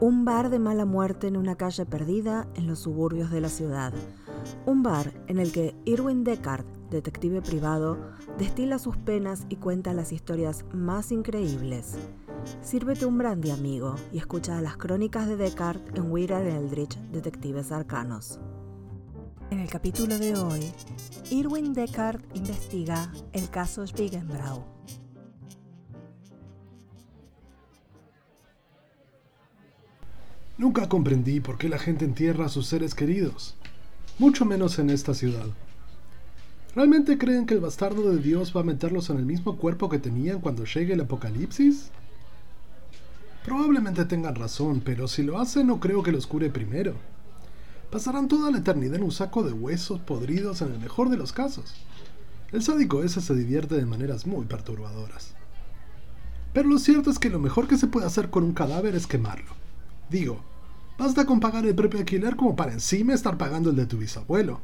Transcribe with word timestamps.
Un 0.00 0.24
bar 0.24 0.48
de 0.48 0.58
mala 0.58 0.86
muerte 0.86 1.26
en 1.26 1.36
una 1.36 1.56
calle 1.56 1.84
perdida 1.84 2.48
en 2.54 2.66
los 2.66 2.78
suburbios 2.78 3.30
de 3.30 3.42
la 3.42 3.50
ciudad. 3.50 3.92
Un 4.64 4.82
bar 4.82 5.12
en 5.26 5.38
el 5.38 5.52
que 5.52 5.74
Irwin 5.84 6.24
Deckard, 6.24 6.64
detective 6.88 7.42
privado, 7.42 7.98
destila 8.38 8.78
sus 8.78 8.96
penas 8.96 9.44
y 9.50 9.56
cuenta 9.56 9.92
las 9.92 10.12
historias 10.12 10.64
más 10.72 11.12
increíbles. 11.12 11.98
Sírvete 12.62 13.04
un 13.04 13.18
brandy, 13.18 13.50
amigo, 13.50 13.94
y 14.10 14.16
escucha 14.16 14.58
las 14.62 14.78
crónicas 14.78 15.28
de 15.28 15.36
Deckard 15.36 15.82
en 15.94 16.10
Weird 16.10 16.46
Eldritch, 16.46 16.96
Detectives 17.12 17.70
Arcanos. 17.70 18.40
En 19.50 19.58
el 19.58 19.68
capítulo 19.68 20.18
de 20.18 20.34
hoy, 20.34 20.72
Irwin 21.30 21.74
Deckard 21.74 22.22
investiga 22.32 23.12
el 23.34 23.50
caso 23.50 23.86
Spigenbrau. 23.86 24.79
Nunca 30.60 30.90
comprendí 30.90 31.40
por 31.40 31.56
qué 31.56 31.70
la 31.70 31.78
gente 31.78 32.04
entierra 32.04 32.44
a 32.44 32.50
sus 32.50 32.66
seres 32.66 32.94
queridos, 32.94 33.54
mucho 34.18 34.44
menos 34.44 34.78
en 34.78 34.90
esta 34.90 35.14
ciudad. 35.14 35.46
¿Realmente 36.74 37.16
creen 37.16 37.46
que 37.46 37.54
el 37.54 37.60
bastardo 37.60 38.10
de 38.10 38.18
Dios 38.18 38.54
va 38.54 38.60
a 38.60 38.64
meterlos 38.64 39.08
en 39.08 39.16
el 39.16 39.24
mismo 39.24 39.56
cuerpo 39.56 39.88
que 39.88 39.98
tenían 39.98 40.40
cuando 40.40 40.66
llegue 40.66 40.92
el 40.92 41.00
apocalipsis? 41.00 41.90
Probablemente 43.42 44.04
tengan 44.04 44.34
razón, 44.34 44.82
pero 44.84 45.08
si 45.08 45.22
lo 45.22 45.40
hacen 45.40 45.66
no 45.66 45.80
creo 45.80 46.02
que 46.02 46.12
los 46.12 46.26
cure 46.26 46.50
primero. 46.50 46.92
Pasarán 47.90 48.28
toda 48.28 48.50
la 48.50 48.58
eternidad 48.58 48.96
en 48.96 49.04
un 49.04 49.12
saco 49.12 49.42
de 49.42 49.54
huesos 49.54 50.00
podridos 50.00 50.60
en 50.60 50.72
el 50.72 50.78
mejor 50.78 51.08
de 51.08 51.16
los 51.16 51.32
casos. 51.32 51.72
El 52.52 52.62
sádico 52.62 53.02
ese 53.02 53.22
se 53.22 53.34
divierte 53.34 53.76
de 53.76 53.86
maneras 53.86 54.26
muy 54.26 54.44
perturbadoras. 54.44 55.32
Pero 56.52 56.68
lo 56.68 56.78
cierto 56.78 57.10
es 57.10 57.18
que 57.18 57.30
lo 57.30 57.38
mejor 57.38 57.66
que 57.66 57.78
se 57.78 57.86
puede 57.86 58.06
hacer 58.06 58.28
con 58.28 58.44
un 58.44 58.52
cadáver 58.52 58.94
es 58.94 59.06
quemarlo. 59.06 59.58
Digo, 60.10 60.40
basta 60.98 61.24
con 61.24 61.38
pagar 61.38 61.64
el 61.66 61.74
propio 61.74 62.00
alquiler 62.00 62.36
como 62.36 62.56
para 62.56 62.72
encima 62.72 63.14
estar 63.14 63.38
pagando 63.38 63.70
el 63.70 63.76
de 63.76 63.86
tu 63.86 63.98
bisabuelo. 63.98 64.60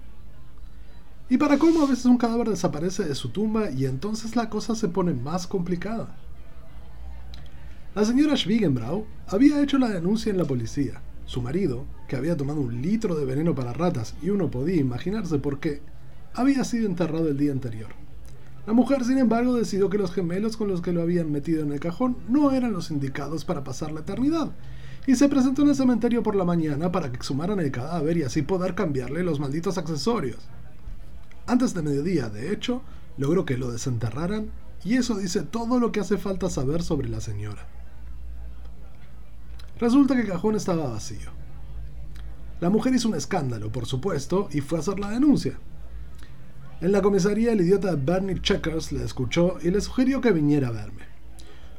Y 1.29 1.39
para 1.39 1.59
cómo 1.59 1.83
a 1.83 1.87
veces 1.87 2.05
un 2.07 2.19
cadáver 2.19 2.49
desaparece 2.49 3.05
de 3.05 3.15
su 3.15 3.31
tumba 3.31 3.71
y 3.71 3.87
entonces 3.87 4.37
la 4.37 4.51
cosa 4.51 4.75
se 4.75 4.89
pone 4.89 5.15
más 5.15 5.47
complicada. 5.47 6.17
La 7.95 8.05
señora 8.05 8.37
Schwiegenbrau 8.37 9.07
había 9.29 9.63
hecho 9.63 9.79
la 9.79 9.89
denuncia 9.89 10.31
en 10.31 10.39
la 10.39 10.45
policía. 10.45 11.01
Su 11.25 11.43
marido, 11.43 11.85
que 12.09 12.17
había 12.17 12.37
tomado 12.37 12.61
un 12.61 12.83
litro 12.83 13.15
de 13.15 13.25
veneno 13.25 13.55
para 13.55 13.73
ratas 13.73 14.15
y 14.23 14.31
uno 14.31 14.51
podía 14.51 14.77
imaginarse 14.77 15.39
por 15.39 15.59
qué, 15.61 15.81
había 16.35 16.63
sido 16.65 16.87
enterrado 16.87 17.29
el 17.29 17.39
día 17.39 17.53
anterior. 17.53 17.89
La 18.67 18.73
mujer, 18.73 19.05
sin 19.05 19.19
embargo, 19.19 19.55
decidió 19.55 19.89
que 19.89 19.99
los 19.99 20.13
gemelos 20.13 20.57
con 20.57 20.69
los 20.69 20.83
que 20.83 20.93
lo 20.93 21.03
habían 21.03 21.33
metido 21.33 21.63
en 21.63 21.73
el 21.73 21.81
cajón 21.81 22.17
no 22.29 22.53
eran 22.53 22.73
los 22.73 22.91
indicados 22.91 23.45
para 23.45 23.65
pasar 23.65 23.93
la 23.93 24.01
eternidad, 24.01 24.53
y 25.07 25.15
se 25.15 25.29
presentó 25.29 25.63
en 25.63 25.69
el 25.69 25.77
cementerio 25.77 26.23
por 26.23 26.35
la 26.35 26.45
mañana 26.45 26.91
para 26.91 27.11
que 27.11 27.17
exhumaran 27.17 27.61
el 27.61 27.71
cadáver 27.71 28.17
y 28.17 28.25
así 28.25 28.43
poder 28.43 28.75
cambiarle 28.75 29.23
los 29.23 29.39
malditos 29.39 29.79
accesorios. 29.79 30.49
Antes 31.47 31.75
de 31.75 31.83
mediodía, 31.83 32.29
de 32.29 32.53
hecho, 32.53 32.83
logró 33.17 33.45
que 33.45 33.57
lo 33.57 33.71
desenterraran 33.71 34.51
y 34.85 34.97
eso 34.97 35.17
dice 35.17 35.43
todo 35.43 35.79
lo 35.79 35.93
que 35.93 36.01
hace 36.01 36.19
falta 36.19 36.51
saber 36.51 36.83
sobre 36.83 37.09
la 37.09 37.21
señora. 37.21 37.69
Resulta 39.79 40.15
que 40.15 40.23
el 40.23 40.29
cajón 40.29 40.57
estaba 40.57 40.89
vacío. 40.89 41.31
La 42.61 42.71
mujer 42.71 42.95
hizo 42.95 43.09
un 43.09 43.15
escándalo, 43.15 43.71
por 43.71 43.87
supuesto, 43.87 44.49
y 44.51 44.61
fue 44.61 44.79
a 44.79 44.81
hacer 44.81 44.99
la 44.99 45.11
denuncia. 45.11 45.59
En 46.81 46.93
la 46.93 47.01
comisaría 47.01 47.53
el 47.53 47.61
idiota 47.61 47.95
Bernie 47.95 48.41
Checkers 48.41 48.93
le 48.93 49.05
escuchó 49.05 49.59
y 49.63 49.71
le 49.71 49.81
sugirió 49.81 50.21
que 50.21 50.33
viniera 50.33 50.69
a 50.69 50.73
verme. 50.73 51.06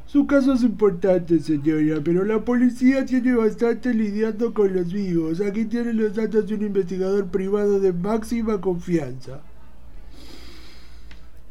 Su 0.08 0.26
caso 0.26 0.54
es 0.54 0.64
importante, 0.64 1.38
señora, 1.42 2.02
pero 2.02 2.24
la 2.24 2.46
policía 2.46 3.06
tiene 3.06 3.36
bastante 3.36 3.94
lidiando 3.94 4.54
con 4.54 4.74
los 4.74 4.94
vivos. 4.94 5.42
Aquí 5.42 5.66
tienen 5.66 5.98
los 5.98 6.16
datos 6.16 6.48
de 6.48 6.56
un 6.56 6.62
investigador 6.62 7.28
privado 7.28 7.82
de 7.82 7.92
máxima 7.92 8.62
confianza. 8.62 9.42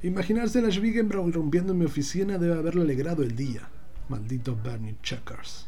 Imaginarse 0.02 0.60
a 0.60 0.62
la 0.62 0.70
Schwiegenbrau 0.70 1.30
rompiendo 1.30 1.74
en 1.74 1.80
mi 1.80 1.84
oficina 1.84 2.38
debe 2.38 2.54
haberle 2.54 2.80
alegrado 2.80 3.22
el 3.22 3.36
día. 3.36 3.68
Maldito 4.08 4.56
Bernie 4.64 4.96
Checkers. 5.02 5.66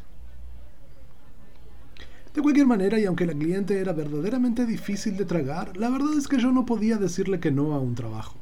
De 2.33 2.41
cualquier 2.41 2.65
manera, 2.65 2.97
y 2.99 3.05
aunque 3.05 3.27
la 3.27 3.33
cliente 3.33 3.77
era 3.79 3.93
verdaderamente 3.93 4.65
difícil 4.65 5.15
de 5.15 5.25
tragar, 5.25 5.77
la 5.77 5.89
verdad 5.91 6.17
es 6.17 6.27
que 6.27 6.39
yo 6.39 6.51
no 6.51 6.65
podía 6.65 6.97
decirle 6.97 7.39
que 7.39 7.51
no 7.51 7.73
a 7.73 7.79
un 7.79 7.93
trabajo. 7.93 8.39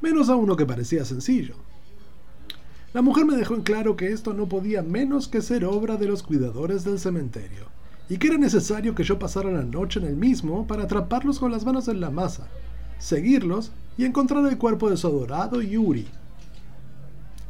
Menos 0.00 0.30
a 0.30 0.36
uno 0.36 0.56
que 0.56 0.64
parecía 0.64 1.04
sencillo. 1.04 1.56
La 2.94 3.02
mujer 3.02 3.26
me 3.26 3.36
dejó 3.36 3.54
en 3.54 3.62
claro 3.62 3.96
que 3.96 4.12
esto 4.12 4.32
no 4.32 4.48
podía 4.48 4.80
menos 4.82 5.28
que 5.28 5.42
ser 5.42 5.66
obra 5.66 5.96
de 5.96 6.06
los 6.06 6.22
cuidadores 6.22 6.84
del 6.84 6.98
cementerio, 6.98 7.66
y 8.08 8.16
que 8.16 8.28
era 8.28 8.38
necesario 8.38 8.94
que 8.94 9.04
yo 9.04 9.18
pasara 9.18 9.50
la 9.50 9.64
noche 9.64 10.00
en 10.00 10.06
el 10.06 10.16
mismo 10.16 10.66
para 10.66 10.84
atraparlos 10.84 11.38
con 11.38 11.52
las 11.52 11.66
manos 11.66 11.88
en 11.88 12.00
la 12.00 12.10
masa, 12.10 12.48
seguirlos 12.98 13.72
y 13.98 14.06
encontrar 14.06 14.46
el 14.46 14.56
cuerpo 14.56 14.88
de 14.88 14.96
su 14.96 15.06
adorado 15.06 15.60
Yuri, 15.60 16.06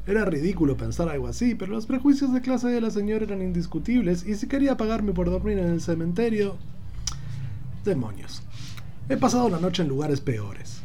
era 0.06 0.26
ridículo 0.26 0.76
pensar 0.76 1.08
algo 1.08 1.28
así, 1.28 1.54
pero 1.54 1.72
los 1.72 1.86
prejuicios 1.86 2.32
de 2.34 2.42
clase 2.42 2.68
de 2.68 2.80
la 2.80 2.90
señora 2.90 3.24
eran 3.24 3.40
indiscutibles 3.40 4.26
y 4.26 4.34
si 4.34 4.46
quería 4.46 4.76
pagarme 4.76 5.12
por 5.12 5.30
dormir 5.30 5.58
en 5.58 5.68
el 5.68 5.80
cementerio... 5.80 6.56
Demonios. 7.84 8.42
He 9.08 9.16
pasado 9.16 9.48
la 9.48 9.58
noche 9.58 9.82
en 9.82 9.88
lugares 9.88 10.20
peores. 10.20 10.83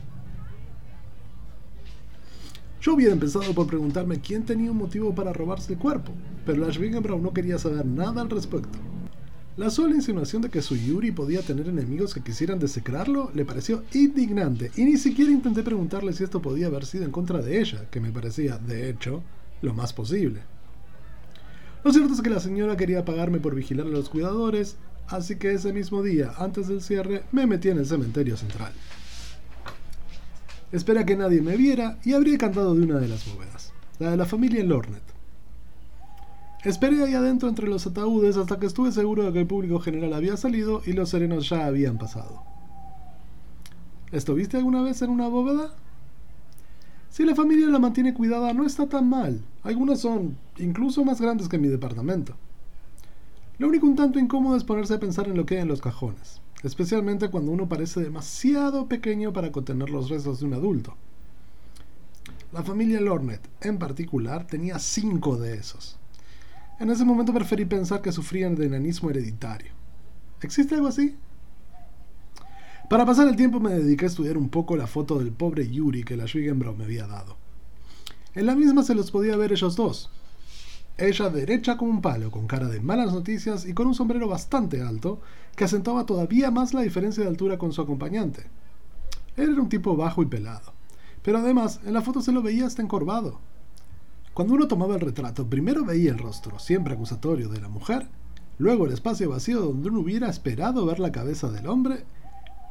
Yo 2.82 2.94
hubiera 2.94 3.12
empezado 3.12 3.54
por 3.54 3.68
preguntarme 3.68 4.22
quién 4.22 4.46
tenía 4.46 4.72
un 4.72 4.78
motivo 4.78 5.14
para 5.14 5.34
robarse 5.34 5.74
el 5.74 5.80
cuerpo, 5.80 6.14
pero 6.46 6.66
la 6.66 6.72
Schwingenbrau 6.72 7.20
no 7.20 7.34
quería 7.34 7.58
saber 7.58 7.86
nada 7.86 8.22
al 8.22 8.30
respecto. 8.30 8.80
La 9.58 9.70
sola 9.70 9.96
insinuación 9.96 10.42
de 10.42 10.50
que 10.50 10.62
su 10.62 10.78
Yuri 10.78 11.12
podía 11.12 11.42
tener 11.42 11.68
enemigos 11.68 12.14
que 12.14 12.22
quisieran 12.22 12.60
desecrarlo 12.60 13.32
le 13.34 13.44
pareció 13.44 13.84
indignante, 13.94 14.72
y 14.78 14.86
ni 14.86 14.96
siquiera 14.96 15.30
intenté 15.30 15.62
preguntarle 15.62 16.14
si 16.14 16.24
esto 16.24 16.42
podía 16.42 16.68
haber 16.68 16.86
sido 16.86 17.04
en 17.04 17.12
contra 17.12 17.42
de 17.42 17.60
ella, 17.60 17.86
que 17.92 18.00
me 18.00 18.14
parecía, 18.14 18.58
de 18.58 18.90
hecho, 18.90 19.22
lo 19.62 19.74
más 19.74 19.92
posible. 19.92 20.40
Lo 21.84 21.92
cierto 21.92 22.14
es 22.14 22.22
que 22.22 22.30
la 22.30 22.40
señora 22.40 22.78
quería 22.78 23.04
pagarme 23.04 23.40
por 23.40 23.56
vigilar 23.56 23.88
a 23.88 23.90
los 23.90 24.08
cuidadores, 24.08 24.78
así 25.08 25.36
que 25.36 25.52
ese 25.52 25.74
mismo 25.74 26.02
día, 26.02 26.32
antes 26.38 26.70
del 26.70 26.82
cierre, 26.82 27.24
me 27.34 27.46
metí 27.46 27.68
en 27.68 27.80
el 27.80 27.86
cementerio 27.86 28.38
central. 28.38 28.72
Esperé 30.72 31.00
a 31.00 31.06
que 31.06 31.16
nadie 31.16 31.41
me 31.41 31.57
viera 31.57 31.97
y 32.03 32.13
abrí 32.13 32.38
cantado 32.38 32.75
de 32.75 32.84
una 32.84 33.00
de 33.00 33.07
las 33.07 33.25
bóvedas, 33.34 33.74
la 33.97 34.12
de 34.12 34.18
la 34.18 34.25
familia 34.25 34.63
Lornet. 34.63 35.03
Esperé 36.63 37.03
ahí 37.03 37.13
adentro 37.13 37.50
entre 37.50 37.68
los 37.68 37.88
ataúdes 37.88 38.38
hasta 38.38 38.59
que 38.59 38.66
estuve 38.66 38.91
seguro 38.91 39.24
de 39.24 39.34
que 39.34 39.40
el 39.40 39.47
público 39.47 39.80
general 39.80 40.13
había 40.13 40.38
salido 40.38 40.81
y 40.85 40.94
los 40.94 41.09
serenos 41.09 41.50
ya 41.50 41.66
habían 41.66 41.97
pasado. 41.97 42.44
¿Estuviste 44.12 44.57
alguna 44.57 44.81
vez 44.81 45.02
en 45.02 45.09
una 45.09 45.28
bóveda? 45.28 45.72
Si 47.09 47.25
la 47.25 47.36
familia 47.36 47.68
la 47.68 47.80
mantiene 47.80 48.13
cuidada 48.13 48.53
no 48.53 48.66
está 48.66 48.88
tan 48.88 49.09
mal. 49.09 49.41
Algunas 49.63 50.00
son 50.01 50.38
incluso 50.57 51.03
más 51.03 51.22
grandes 51.22 51.47
que 51.47 51.57
mi 51.57 51.68
departamento. 51.68 52.36
Lo 53.57 53.68
único 53.68 53.88
un 53.88 53.96
tanto 53.96 54.19
incómodo 54.19 54.56
es 54.56 54.63
ponerse 54.63 54.94
a 54.94 55.00
pensar 55.00 55.28
en 55.28 55.36
lo 55.36 55.46
que 55.46 55.56
hay 55.56 55.62
en 55.62 55.68
los 55.68 55.81
cajones, 55.81 56.41
especialmente 56.64 57.30
cuando 57.30 57.52
uno 57.52 57.70
parece 57.70 58.02
demasiado 58.02 58.88
pequeño 58.88 59.34
para 59.34 59.52
contener 59.52 59.90
los 59.90 60.09
restos 60.09 60.40
de 60.40 60.46
un 60.46 60.53
adulto. 60.53 60.96
La 62.52 62.64
familia 62.64 63.00
Lornet, 63.00 63.47
en 63.62 63.78
particular, 63.78 64.47
tenía 64.47 64.80
cinco 64.80 65.38
de 65.38 65.56
esos. 65.56 65.98
En 66.80 66.90
ese 66.90 67.06
momento 67.06 67.34
preferí 67.34 67.66
pensar 67.66 68.02
que 68.02 68.12
sufrían 68.12 68.56
de 68.56 68.66
enanismo 68.66 69.09
hereditario. 69.09 69.72
¿Existe 70.42 70.75
algo 70.75 70.88
así? 70.88 71.16
Para 72.90 73.06
pasar 73.06 73.28
el 73.28 73.36
tiempo 73.36 73.59
me 73.59 73.72
dediqué 73.72 74.06
a 74.06 74.08
estudiar 74.08 74.38
un 74.38 74.50
poco 74.50 74.75
la 74.75 74.88
foto 74.88 75.19
del 75.19 75.31
pobre 75.31 75.69
Yuri 75.69 76.03
que 76.03 76.18
la 76.18 76.25
Schwiegenbrau 76.25 76.75
me 76.75 76.86
había 76.86 77.06
dado. 77.06 77.38
En 78.34 78.48
la 78.48 78.56
misma 78.56 78.84
se 78.84 78.96
los 78.96 79.12
podía 79.12 79.38
ver 79.38 79.52
ellos 79.52 79.75
dos. 79.75 80.10
Ella 81.01 81.30
derecha 81.30 81.78
como 81.78 81.92
un 81.92 82.01
palo, 82.01 82.30
con 82.30 82.46
cara 82.46 82.68
de 82.68 82.81
malas 82.81 83.13
noticias 83.13 83.66
y 83.66 83.74
con 83.74 83.88
un 83.88 83.96
sombrero 83.96 84.28
bastante 84.28 84.81
alto, 84.81 85.22
que 85.56 85.63
acentuaba 85.63 86.06
todavía 86.06 86.51
más 86.51 86.74
la 86.74 86.81
diferencia 86.81 87.24
de 87.24 87.30
altura 87.30 87.57
con 87.57 87.72
su 87.72 87.81
acompañante. 87.81 88.48
Él 89.38 89.51
era 89.54 89.62
un 89.62 89.69
tipo 89.69 89.96
bajo 89.96 90.22
y 90.24 90.25
pelado, 90.25 90.74
pero 91.24 91.38
además 91.38 91.80
en 91.86 91.94
la 91.94 92.01
foto 92.01 92.22
se 92.22 92.34
lo 92.34 92.42
veía 92.42 92.66
hasta 92.66 92.81
encorvado. 92.81 93.40
Cuando 94.34 94.56
uno 94.56 94.68
tomaba 94.68 94.96
el 94.96 95.00
retrato, 95.00 95.48
primero 95.48 95.86
veía 95.86 96.12
el 96.12 96.19
rostro, 96.19 96.60
siempre 96.60 96.96
acusatorio, 96.96 97.48
de 97.48 97.62
la 97.62 97.69
mujer, 97.69 98.10
luego 98.57 98.86
el 98.86 98.92
espacio 98.92 99.30
vacío 99.30 99.62
donde 99.62 99.88
uno 99.88 100.01
hubiera 100.01 100.28
esperado 100.28 100.86
ver 100.86 101.00
la 101.00 101.13
cabeza 101.13 101.50
del 101.50 101.68
hombre, 101.68 102.04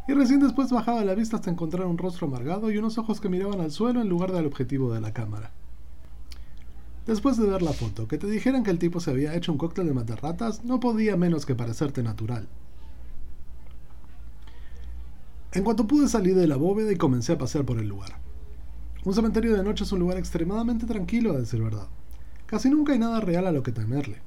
y 0.07 0.13
recién 0.13 0.41
después 0.41 0.71
bajaba 0.71 1.03
la 1.03 1.15
vista 1.15 1.37
hasta 1.37 1.51
encontrar 1.51 1.87
un 1.87 1.97
rostro 1.97 2.27
amargado 2.27 2.71
y 2.71 2.77
unos 2.77 2.99
ojos 2.99 3.23
que 3.23 3.31
miraban 3.31 3.63
al 3.63 3.71
suelo 3.71 4.03
en 4.03 4.11
lugar 4.11 4.33
del 4.33 4.45
objetivo 4.45 4.93
de 4.93 5.01
la 5.01 5.15
cámara. 5.15 5.51
Después 7.09 7.39
de 7.39 7.49
ver 7.49 7.63
la 7.63 7.73
foto, 7.73 8.07
que 8.07 8.19
te 8.19 8.27
dijeran 8.27 8.63
que 8.63 8.71
el 8.71 8.79
tipo 8.79 9.01
se 9.01 9.11
había 9.11 9.35
hecho 9.35 9.51
un 9.51 9.57
cóctel 9.57 9.87
de 9.87 9.95
matarratas 9.95 10.63
no 10.63 10.79
podía 10.79 11.17
menos 11.17 11.47
que 11.47 11.55
parecerte 11.55 12.03
natural. 12.03 12.47
En 15.53 15.65
cuanto 15.65 15.87
pude 15.87 16.07
salir 16.07 16.35
de 16.35 16.47
la 16.47 16.57
bóveda 16.57 16.93
y 16.93 16.97
comencé 16.97 17.33
a 17.33 17.39
pasear 17.39 17.65
por 17.65 17.79
el 17.79 17.89
lugar. 17.89 18.19
Un 19.07 19.15
cementerio 19.15 19.57
de 19.57 19.65
noche 19.65 19.85
es 19.85 19.93
un 19.93 20.01
lugar 20.01 20.19
extremadamente 20.19 20.85
tranquilo, 20.85 21.33
a 21.33 21.39
decir 21.39 21.63
verdad. 21.63 21.89
Casi 22.45 22.69
nunca 22.69 22.93
hay 22.93 22.99
nada 22.99 23.21
real 23.21 23.47
a 23.47 23.53
lo 23.53 23.63
que 23.63 23.73
temerle. 23.73 24.21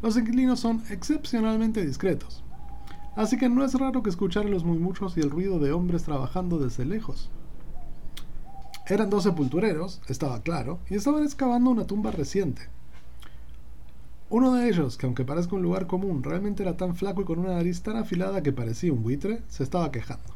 Los 0.00 0.16
inquilinos 0.16 0.60
son 0.60 0.82
excepcionalmente 0.88 1.84
discretos, 1.84 2.42
así 3.14 3.36
que 3.36 3.50
no 3.50 3.62
es 3.62 3.74
raro 3.74 4.02
que 4.02 4.08
escucharan 4.08 4.50
los 4.50 4.64
murmullos 4.64 5.18
y 5.18 5.20
el 5.20 5.30
ruido 5.30 5.58
de 5.58 5.72
hombres 5.72 6.04
trabajando 6.04 6.58
desde 6.58 6.86
lejos. 6.86 7.28
Eran 8.88 9.10
dos 9.10 9.24
sepultureros, 9.24 10.00
estaba 10.08 10.40
claro, 10.40 10.78
y 10.88 10.94
estaban 10.94 11.22
excavando 11.22 11.68
una 11.68 11.86
tumba 11.86 12.10
reciente. 12.10 12.62
Uno 14.30 14.54
de 14.54 14.66
ellos, 14.68 14.96
que 14.96 15.04
aunque 15.04 15.26
parezca 15.26 15.56
un 15.56 15.62
lugar 15.62 15.86
común, 15.86 16.22
realmente 16.22 16.62
era 16.62 16.78
tan 16.78 16.96
flaco 16.96 17.20
y 17.20 17.24
con 17.26 17.38
una 17.38 17.54
nariz 17.54 17.82
tan 17.82 17.98
afilada 17.98 18.42
que 18.42 18.52
parecía 18.52 18.92
un 18.92 19.02
buitre, 19.02 19.42
se 19.48 19.62
estaba 19.62 19.92
quejando. 19.92 20.34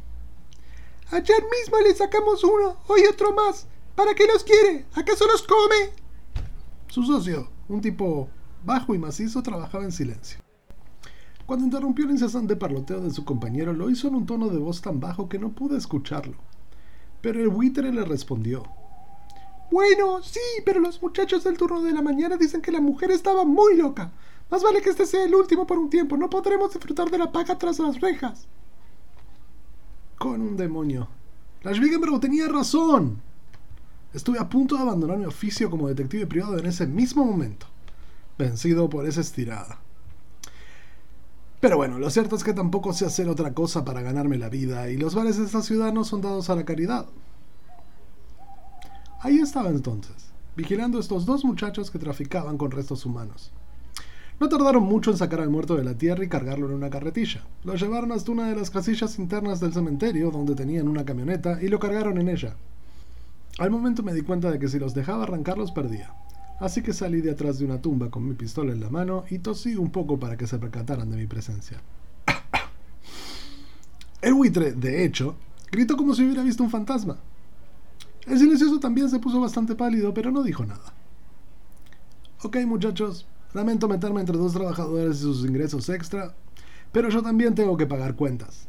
Ayer 1.10 1.42
mismo 1.60 1.78
le 1.80 1.94
sacamos 1.94 2.44
uno, 2.44 2.76
hoy 2.88 3.00
otro 3.10 3.32
más. 3.32 3.66
¿Para 3.94 4.14
qué 4.14 4.24
los 4.26 4.44
quiere? 4.44 4.84
¿Acaso 4.94 5.26
los 5.26 5.42
come? 5.42 5.90
Su 6.88 7.04
socio, 7.04 7.48
un 7.68 7.80
tipo 7.80 8.28
bajo 8.64 8.94
y 8.94 8.98
macizo, 8.98 9.42
trabajaba 9.42 9.84
en 9.84 9.92
silencio. 9.92 10.40
Cuando 11.46 11.64
interrumpió 11.64 12.04
el 12.04 12.12
incesante 12.12 12.56
parloteo 12.56 13.00
de 13.00 13.10
su 13.10 13.24
compañero, 13.24 13.72
lo 13.72 13.88
hizo 13.88 14.08
en 14.08 14.14
un 14.14 14.26
tono 14.26 14.48
de 14.48 14.58
voz 14.58 14.82
tan 14.82 15.00
bajo 15.00 15.28
que 15.28 15.38
no 15.38 15.52
pude 15.52 15.78
escucharlo. 15.78 16.36
Pero 17.22 17.40
el 17.40 17.48
buitre 17.48 17.90
le 17.92 18.04
respondió. 18.04 18.64
Bueno, 19.70 20.20
sí, 20.22 20.40
pero 20.66 20.80
los 20.80 21.00
muchachos 21.00 21.44
del 21.44 21.56
turno 21.56 21.80
de 21.80 21.92
la 21.92 22.02
mañana 22.02 22.36
dicen 22.36 22.60
que 22.60 22.70
la 22.70 22.80
mujer 22.80 23.10
estaba 23.10 23.44
muy 23.44 23.76
loca. 23.76 24.12
Más 24.50 24.62
vale 24.62 24.82
que 24.82 24.90
este 24.90 25.06
sea 25.06 25.24
el 25.24 25.34
último 25.34 25.66
por 25.66 25.78
un 25.78 25.88
tiempo. 25.88 26.18
No 26.18 26.28
podremos 26.28 26.74
disfrutar 26.74 27.10
de 27.10 27.16
la 27.16 27.32
paga 27.32 27.56
tras 27.56 27.78
las 27.78 27.98
rejas. 28.00 28.46
Con 30.18 30.42
un 30.42 30.58
demonio. 30.58 31.08
La 31.62 31.72
Schwiegenbrow 31.72 32.20
tenía 32.20 32.48
razón. 32.48 33.22
Estuve 34.12 34.38
a 34.38 34.48
punto 34.48 34.76
de 34.76 34.82
abandonar 34.82 35.16
mi 35.16 35.24
oficio 35.24 35.70
como 35.70 35.88
detective 35.88 36.26
privado 36.26 36.58
en 36.58 36.66
ese 36.66 36.86
mismo 36.86 37.24
momento, 37.24 37.66
vencido 38.36 38.90
por 38.90 39.06
esa 39.06 39.22
estirada. 39.22 39.80
Pero 41.62 41.76
bueno, 41.76 42.00
lo 42.00 42.10
cierto 42.10 42.34
es 42.34 42.42
que 42.42 42.54
tampoco 42.54 42.92
sé 42.92 43.06
hacer 43.06 43.28
otra 43.28 43.54
cosa 43.54 43.84
para 43.84 44.02
ganarme 44.02 44.36
la 44.36 44.48
vida, 44.48 44.90
y 44.90 44.96
los 44.96 45.14
bares 45.14 45.38
de 45.38 45.44
esta 45.44 45.62
ciudad 45.62 45.92
no 45.92 46.02
son 46.02 46.20
dados 46.20 46.50
a 46.50 46.56
la 46.56 46.64
caridad. 46.64 47.06
Ahí 49.20 49.38
estaba 49.38 49.68
entonces, 49.68 50.32
vigilando 50.56 50.98
a 50.98 51.00
estos 51.00 51.24
dos 51.24 51.44
muchachos 51.44 51.92
que 51.92 52.00
traficaban 52.00 52.58
con 52.58 52.72
restos 52.72 53.06
humanos. 53.06 53.52
No 54.40 54.48
tardaron 54.48 54.82
mucho 54.82 55.12
en 55.12 55.18
sacar 55.18 55.40
al 55.40 55.50
muerto 55.50 55.76
de 55.76 55.84
la 55.84 55.94
tierra 55.94 56.24
y 56.24 56.28
cargarlo 56.28 56.66
en 56.66 56.74
una 56.74 56.90
carretilla. 56.90 57.44
Lo 57.62 57.76
llevaron 57.76 58.10
hasta 58.10 58.32
una 58.32 58.48
de 58.48 58.56
las 58.56 58.70
casillas 58.70 59.20
internas 59.20 59.60
del 59.60 59.72
cementerio, 59.72 60.32
donde 60.32 60.56
tenían 60.56 60.88
una 60.88 61.04
camioneta, 61.04 61.62
y 61.62 61.68
lo 61.68 61.78
cargaron 61.78 62.18
en 62.18 62.28
ella. 62.28 62.56
Al 63.60 63.70
momento 63.70 64.02
me 64.02 64.14
di 64.14 64.22
cuenta 64.22 64.50
de 64.50 64.58
que 64.58 64.66
si 64.66 64.80
los 64.80 64.94
dejaba 64.94 65.22
arrancar 65.22 65.58
los 65.58 65.70
perdía. 65.70 66.12
Así 66.60 66.82
que 66.82 66.92
salí 66.92 67.20
de 67.20 67.32
atrás 67.32 67.58
de 67.58 67.64
una 67.64 67.80
tumba 67.80 68.10
con 68.10 68.26
mi 68.26 68.34
pistola 68.34 68.72
en 68.72 68.80
la 68.80 68.90
mano 68.90 69.24
y 69.30 69.38
tosí 69.38 69.76
un 69.76 69.90
poco 69.90 70.18
para 70.18 70.36
que 70.36 70.46
se 70.46 70.58
percataran 70.58 71.10
de 71.10 71.16
mi 71.16 71.26
presencia. 71.26 71.80
El 74.20 74.34
buitre, 74.34 74.72
de 74.72 75.04
hecho, 75.04 75.34
gritó 75.70 75.96
como 75.96 76.14
si 76.14 76.24
hubiera 76.24 76.44
visto 76.44 76.62
un 76.62 76.70
fantasma. 76.70 77.18
El 78.26 78.38
silencioso 78.38 78.78
también 78.78 79.10
se 79.10 79.18
puso 79.18 79.40
bastante 79.40 79.74
pálido, 79.74 80.14
pero 80.14 80.30
no 80.30 80.44
dijo 80.44 80.64
nada. 80.64 80.94
Ok, 82.44 82.58
muchachos, 82.66 83.26
lamento 83.52 83.88
meterme 83.88 84.20
entre 84.20 84.36
dos 84.36 84.52
trabajadores 84.52 85.18
y 85.18 85.22
sus 85.22 85.44
ingresos 85.44 85.88
extra, 85.88 86.34
pero 86.92 87.08
yo 87.08 87.22
también 87.22 87.56
tengo 87.56 87.76
que 87.76 87.86
pagar 87.86 88.14
cuentas. 88.14 88.68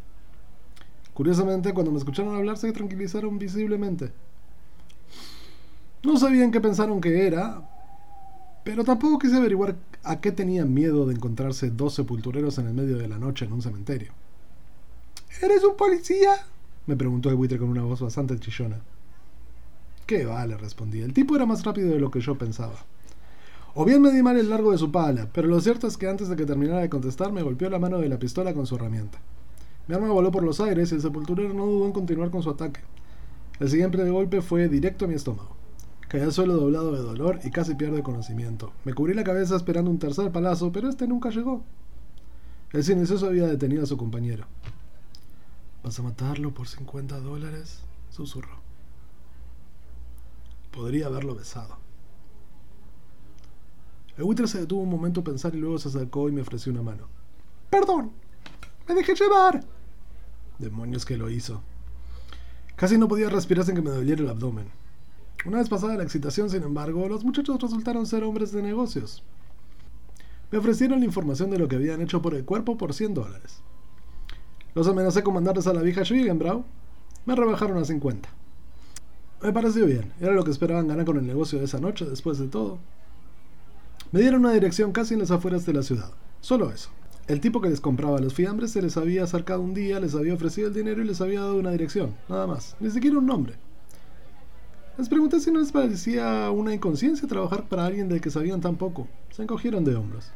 Curiosamente, 1.13 1.73
cuando 1.73 1.91
me 1.91 1.99
escucharon 1.99 2.35
hablar 2.35 2.57
se 2.57 2.71
tranquilizaron 2.71 3.37
visiblemente. 3.37 4.11
No 6.03 6.17
sabían 6.17 6.51
qué 6.51 6.59
pensaron 6.59 6.99
que 6.99 7.27
era, 7.27 7.69
pero 8.63 8.83
tampoco 8.83 9.19
quise 9.19 9.35
averiguar 9.35 9.75
a 10.03 10.21
qué 10.21 10.31
tenían 10.31 10.73
miedo 10.73 11.05
de 11.05 11.15
encontrarse 11.15 11.69
dos 11.69 11.93
sepultureros 11.93 12.57
en 12.57 12.67
el 12.67 12.73
medio 12.73 12.97
de 12.97 13.07
la 13.07 13.19
noche 13.19 13.45
en 13.45 13.53
un 13.53 13.61
cementerio. 13.61 14.13
¿Eres 15.41 15.63
un 15.63 15.75
policía? 15.75 16.31
me 16.85 16.95
preguntó 16.95 17.29
el 17.29 17.35
buitre 17.35 17.57
con 17.57 17.69
una 17.69 17.83
voz 17.83 18.01
bastante 18.01 18.39
chillona. 18.39 18.81
¿Qué 20.05 20.25
va? 20.25 20.45
le 20.45 20.57
respondí. 20.57 21.01
El 21.01 21.13
tipo 21.13 21.35
era 21.35 21.45
más 21.45 21.63
rápido 21.63 21.89
de 21.89 21.99
lo 21.99 22.11
que 22.11 22.19
yo 22.19 22.37
pensaba. 22.37 22.85
O 23.75 23.85
bien 23.85 24.01
me 24.01 24.11
di 24.11 24.21
mal 24.21 24.37
el 24.37 24.49
largo 24.49 24.71
de 24.71 24.77
su 24.77 24.91
pala, 24.91 25.29
pero 25.33 25.47
lo 25.47 25.59
cierto 25.59 25.87
es 25.87 25.97
que 25.97 26.07
antes 26.07 26.29
de 26.29 26.35
que 26.35 26.45
terminara 26.45 26.81
de 26.81 26.89
contestar 26.89 27.31
me 27.31 27.41
golpeó 27.41 27.69
la 27.69 27.79
mano 27.79 27.99
de 27.99 28.09
la 28.09 28.19
pistola 28.19 28.53
con 28.53 28.67
su 28.67 28.75
herramienta. 28.75 29.17
Mi 29.87 29.95
arma 29.95 30.11
voló 30.11 30.31
por 30.31 30.43
los 30.43 30.61
aires 30.61 30.91
y 30.91 30.95
el 30.95 31.01
sepulturero 31.01 31.53
no 31.53 31.65
dudó 31.65 31.85
en 31.85 31.91
continuar 31.91 32.29
con 32.29 32.43
su 32.43 32.49
ataque. 32.49 32.81
El 33.59 33.69
siguiente 33.69 34.09
golpe 34.09 34.41
fue 34.41 34.69
directo 34.69 35.05
a 35.05 35.07
mi 35.07 35.15
estómago. 35.15 35.52
Caí 36.13 36.21
al 36.21 36.31
suelo 36.31 36.57
doblado 36.57 36.91
de 36.91 36.99
dolor 36.99 37.39
y 37.43 37.49
casi 37.49 37.73
pierdo 37.73 38.03
conocimiento. 38.03 38.71
Me 38.85 38.93
cubrí 38.93 39.15
la 39.15 39.23
cabeza 39.23 39.55
esperando 39.55 39.89
un 39.89 39.97
tercer 39.97 40.31
palazo, 40.31 40.71
pero 40.71 40.87
este 40.87 41.07
nunca 41.07 41.31
llegó. 41.31 41.63
El 42.71 42.83
silencioso 42.83 43.25
había 43.25 43.47
detenido 43.47 43.81
a 43.81 43.87
su 43.87 43.97
compañero. 43.97 44.45
¿Vas 45.83 45.97
a 45.97 46.03
matarlo 46.03 46.53
por 46.53 46.67
50 46.67 47.19
dólares? 47.19 47.81
susurró. 48.11 48.59
Podría 50.69 51.07
haberlo 51.07 51.33
besado. 51.33 51.77
El 54.15 54.25
buitre 54.25 54.47
se 54.47 54.59
detuvo 54.59 54.83
un 54.83 54.91
momento 54.91 55.21
a 55.21 55.23
pensar 55.23 55.55
y 55.55 55.57
luego 55.57 55.79
se 55.79 55.87
acercó 55.87 56.29
y 56.29 56.31
me 56.31 56.41
ofreció 56.41 56.71
una 56.71 56.83
mano. 56.83 57.07
Perdón, 57.71 58.11
me 58.87 58.93
dejé 58.93 59.15
llevar. 59.15 59.63
Demonios 60.59 61.05
que 61.05 61.17
lo 61.17 61.31
hizo. 61.31 61.63
Casi 62.75 62.99
no 62.99 63.07
podía 63.07 63.29
respirar 63.29 63.65
sin 63.65 63.73
que 63.73 63.81
me 63.81 63.89
doliera 63.89 64.21
el 64.21 64.29
abdomen. 64.29 64.82
Una 65.45 65.57
vez 65.57 65.67
pasada 65.67 65.97
la 65.97 66.03
excitación, 66.03 66.49
sin 66.49 66.63
embargo, 66.63 67.07
los 67.09 67.25
muchachos 67.25 67.61
resultaron 67.61 68.05
ser 68.05 68.23
hombres 68.23 68.51
de 68.51 68.61
negocios. 68.61 69.23
Me 70.51 70.57
ofrecieron 70.57 70.99
la 70.99 71.05
información 71.05 71.49
de 71.49 71.59
lo 71.59 71.67
que 71.67 71.75
habían 71.75 72.01
hecho 72.01 72.21
por 72.21 72.33
el 72.33 72.45
cuerpo 72.45 72.77
por 72.77 72.93
100 72.93 73.13
dólares. 73.13 73.61
Los 74.73 74.87
amenacé 74.87 75.21
con 75.21 75.33
mandarles 75.33 75.67
a 75.67 75.73
la 75.73 75.81
vieja 75.81 76.05
Schwiegenbrau. 76.05 76.63
Me 77.25 77.35
rebajaron 77.35 77.77
a 77.77 77.85
50. 77.85 78.29
Me 79.41 79.51
pareció 79.51 79.85
bien, 79.85 80.13
era 80.21 80.31
lo 80.31 80.43
que 80.45 80.51
esperaban 80.51 80.87
ganar 80.87 81.05
con 81.05 81.17
el 81.17 81.27
negocio 81.27 81.59
de 81.59 81.65
esa 81.65 81.79
noche, 81.79 82.05
después 82.05 82.39
de 82.39 82.47
todo. 82.47 82.79
Me 84.13 84.21
dieron 84.21 84.41
una 84.41 84.53
dirección 84.53 84.93
casi 84.93 85.15
en 85.15 85.19
las 85.19 85.31
afueras 85.31 85.65
de 85.65 85.73
la 85.73 85.83
ciudad. 85.83 86.11
Solo 86.39 86.71
eso. 86.71 86.89
El 87.27 87.41
tipo 87.41 87.59
que 87.59 87.69
les 87.69 87.81
compraba 87.81 88.19
los 88.19 88.33
fiambres 88.33 88.71
se 88.71 88.81
les 88.81 88.95
había 88.95 89.23
acercado 89.23 89.61
un 89.61 89.73
día, 89.73 89.99
les 89.99 90.15
había 90.15 90.33
ofrecido 90.33 90.67
el 90.67 90.73
dinero 90.73 91.01
y 91.01 91.05
les 91.05 91.19
había 91.19 91.41
dado 91.41 91.57
una 91.57 91.71
dirección, 91.71 92.15
nada 92.29 92.47
más, 92.47 92.75
ni 92.79 92.89
siquiera 92.91 93.17
un 93.17 93.25
nombre. 93.25 93.55
Les 94.97 95.09
pregunté 95.09 95.39
si 95.39 95.49
no 95.51 95.59
les 95.59 95.71
parecía 95.71 96.51
una 96.51 96.73
inconsciencia 96.73 97.27
trabajar 97.27 97.67
para 97.67 97.85
alguien 97.85 98.09
del 98.09 98.21
que 98.21 98.29
sabían 98.29 98.61
tan 98.61 98.75
poco. 98.75 99.07
Se 99.31 99.41
encogieron 99.41 99.83
de 99.83 99.95
hombros. 99.95 100.31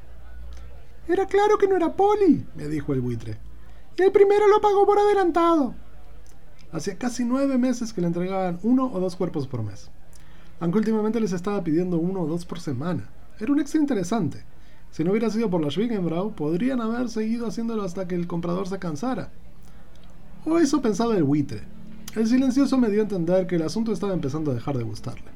Era 1.08 1.28
claro 1.28 1.60
que 1.60 1.68
no 1.68 1.76
era 1.76 1.96
Poli, 1.96 2.44
me 2.56 2.68
dijo 2.68 2.94
el 2.94 3.02
buitre. 3.02 3.38
Y 3.98 4.02
el 4.02 4.12
primero 4.12 4.48
lo 4.48 4.60
pagó 4.60 4.86
por 4.86 4.98
adelantado. 4.98 5.76
Hacía 6.72 6.98
casi 6.98 7.24
nueve 7.24 7.60
meses 7.60 7.94
que 7.94 8.02
le 8.02 8.08
entregaban 8.08 8.60
uno 8.64 8.92
o 8.92 9.00
dos 9.00 9.16
cuerpos 9.16 9.48
por 9.48 9.62
mes. 9.62 9.92
Aunque 10.60 10.80
últimamente 10.80 11.20
les 11.20 11.34
estaba 11.34 11.64
pidiendo 11.64 12.00
uno 12.00 12.22
o 12.22 12.28
dos 12.28 12.44
por 12.46 12.60
semana. 12.60 13.10
Era 13.40 13.52
un 13.52 13.60
extra 13.60 13.80
interesante. 13.80 14.44
Si 14.90 15.04
no 15.04 15.12
hubiera 15.12 15.30
sido 15.30 15.52
por 15.52 15.62
la 15.62 15.70
Schwingenbrau, 15.70 16.34
podrían 16.34 16.82
haber 16.82 17.10
seguido 17.10 17.46
haciéndolo 17.46 17.84
hasta 17.84 18.08
que 18.08 18.16
el 18.16 18.26
comprador 18.26 18.68
se 18.68 18.80
cansara. 18.80 19.32
O 20.46 20.58
eso 20.58 20.82
pensaba 20.82 21.16
el 21.16 21.24
buitre, 21.24 21.62
el 22.16 22.28
silencioso 22.28 22.78
me 22.78 22.90
dio 22.90 23.02
a 23.02 23.04
entender 23.04 23.48
que 23.48 23.56
el 23.56 23.64
asunto 23.64 23.92
estaba 23.92 24.14
empezando 24.14 24.52
a 24.52 24.56
dejar 24.56 24.78
de 24.78 24.84
gustarle. 24.84 25.32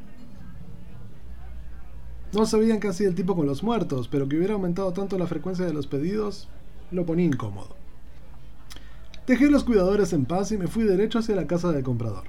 No 2.33 2.45
sabían 2.45 2.79
qué 2.79 2.87
hacía 2.87 3.07
el 3.07 3.15
tipo 3.15 3.35
con 3.35 3.45
los 3.45 3.61
muertos, 3.61 4.07
pero 4.07 4.27
que 4.29 4.37
hubiera 4.37 4.53
aumentado 4.53 4.93
tanto 4.93 5.17
la 5.17 5.27
frecuencia 5.27 5.65
de 5.65 5.73
los 5.73 5.87
pedidos 5.87 6.47
lo 6.89 7.05
ponía 7.05 7.25
incómodo. 7.25 7.75
Dejé 9.27 9.45
a 9.45 9.51
los 9.51 9.63
cuidadores 9.63 10.13
en 10.13 10.25
paz 10.25 10.51
y 10.51 10.57
me 10.57 10.67
fui 10.67 10.83
derecho 10.83 11.19
hacia 11.19 11.35
la 11.35 11.47
casa 11.47 11.71
del 11.71 11.83
comprador. 11.83 12.23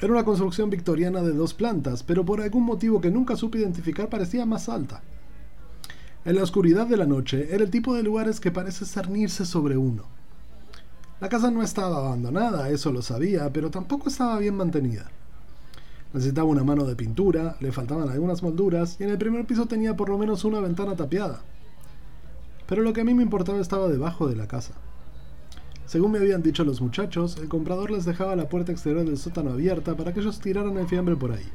Era 0.00 0.12
una 0.12 0.24
construcción 0.24 0.70
victoriana 0.70 1.22
de 1.22 1.32
dos 1.32 1.54
plantas, 1.54 2.02
pero 2.02 2.24
por 2.24 2.40
algún 2.40 2.64
motivo 2.64 3.00
que 3.00 3.10
nunca 3.10 3.36
supe 3.36 3.58
identificar 3.58 4.08
parecía 4.08 4.44
más 4.44 4.68
alta. 4.68 5.02
En 6.24 6.36
la 6.36 6.42
oscuridad 6.42 6.86
de 6.86 6.96
la 6.96 7.06
noche 7.06 7.54
era 7.54 7.62
el 7.62 7.70
tipo 7.70 7.94
de 7.94 8.02
lugares 8.02 8.40
que 8.40 8.50
parece 8.50 8.86
cernirse 8.86 9.44
sobre 9.44 9.76
uno. 9.76 10.04
La 11.24 11.30
casa 11.30 11.50
no 11.50 11.62
estaba 11.62 11.96
abandonada, 11.96 12.68
eso 12.68 12.92
lo 12.92 13.00
sabía, 13.00 13.50
pero 13.50 13.70
tampoco 13.70 14.10
estaba 14.10 14.38
bien 14.38 14.58
mantenida. 14.58 15.10
Necesitaba 16.12 16.46
una 16.46 16.64
mano 16.64 16.84
de 16.84 16.96
pintura, 16.96 17.56
le 17.60 17.72
faltaban 17.72 18.10
algunas 18.10 18.42
molduras 18.42 19.00
y 19.00 19.04
en 19.04 19.08
el 19.08 19.16
primer 19.16 19.46
piso 19.46 19.64
tenía 19.64 19.96
por 19.96 20.10
lo 20.10 20.18
menos 20.18 20.44
una 20.44 20.60
ventana 20.60 20.96
tapiada. 20.96 21.40
Pero 22.68 22.82
lo 22.82 22.92
que 22.92 23.00
a 23.00 23.04
mí 23.04 23.14
me 23.14 23.22
importaba 23.22 23.58
estaba 23.58 23.88
debajo 23.88 24.28
de 24.28 24.36
la 24.36 24.46
casa. 24.46 24.74
Según 25.86 26.12
me 26.12 26.18
habían 26.18 26.42
dicho 26.42 26.62
los 26.62 26.82
muchachos, 26.82 27.38
el 27.38 27.48
comprador 27.48 27.90
les 27.90 28.04
dejaba 28.04 28.36
la 28.36 28.50
puerta 28.50 28.72
exterior 28.72 29.06
del 29.06 29.16
sótano 29.16 29.52
abierta 29.52 29.96
para 29.96 30.12
que 30.12 30.20
ellos 30.20 30.40
tiraran 30.40 30.76
el 30.76 30.88
fiambre 30.88 31.16
por 31.16 31.32
ahí, 31.32 31.48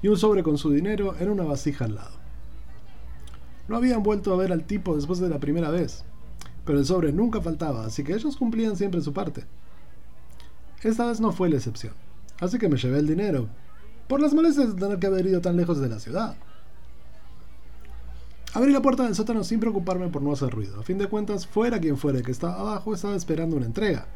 y 0.00 0.08
un 0.08 0.16
sobre 0.16 0.42
con 0.42 0.56
su 0.56 0.70
dinero 0.70 1.14
en 1.20 1.28
una 1.28 1.44
vasija 1.44 1.84
al 1.84 1.96
lado. 1.96 2.16
No 3.68 3.76
habían 3.76 4.02
vuelto 4.02 4.32
a 4.32 4.38
ver 4.38 4.50
al 4.50 4.64
tipo 4.64 4.96
después 4.96 5.18
de 5.18 5.28
la 5.28 5.40
primera 5.40 5.68
vez, 5.68 6.06
pero 6.64 6.78
el 6.78 6.86
sobre 6.86 7.12
nunca 7.12 7.40
faltaba, 7.40 7.84
así 7.84 8.04
que 8.04 8.14
ellos 8.14 8.36
cumplían 8.36 8.76
siempre 8.76 9.00
su 9.00 9.12
parte. 9.12 9.44
Esta 10.82 11.06
vez 11.06 11.20
no 11.20 11.32
fue 11.32 11.48
la 11.48 11.56
excepción, 11.56 11.94
así 12.40 12.58
que 12.58 12.68
me 12.68 12.76
llevé 12.76 12.98
el 12.98 13.06
dinero, 13.06 13.48
por 14.08 14.20
las 14.20 14.34
molestias 14.34 14.74
de 14.74 14.80
tener 14.80 14.98
que 14.98 15.06
haber 15.06 15.26
ido 15.26 15.40
tan 15.40 15.56
lejos 15.56 15.80
de 15.80 15.88
la 15.88 15.98
ciudad. 15.98 16.36
Abrí 18.54 18.72
la 18.72 18.82
puerta 18.82 19.02
del 19.02 19.16
sótano 19.16 19.42
sin 19.42 19.58
preocuparme 19.58 20.08
por 20.08 20.22
no 20.22 20.32
hacer 20.32 20.50
ruido. 20.50 20.78
A 20.78 20.84
fin 20.84 20.96
de 20.96 21.08
cuentas, 21.08 21.44
fuera 21.44 21.80
quien 21.80 21.96
fuera 21.96 22.22
que 22.22 22.30
estaba 22.30 22.60
abajo, 22.60 22.94
estaba 22.94 23.16
esperando 23.16 23.56
una 23.56 23.66
entrega. 23.66 24.06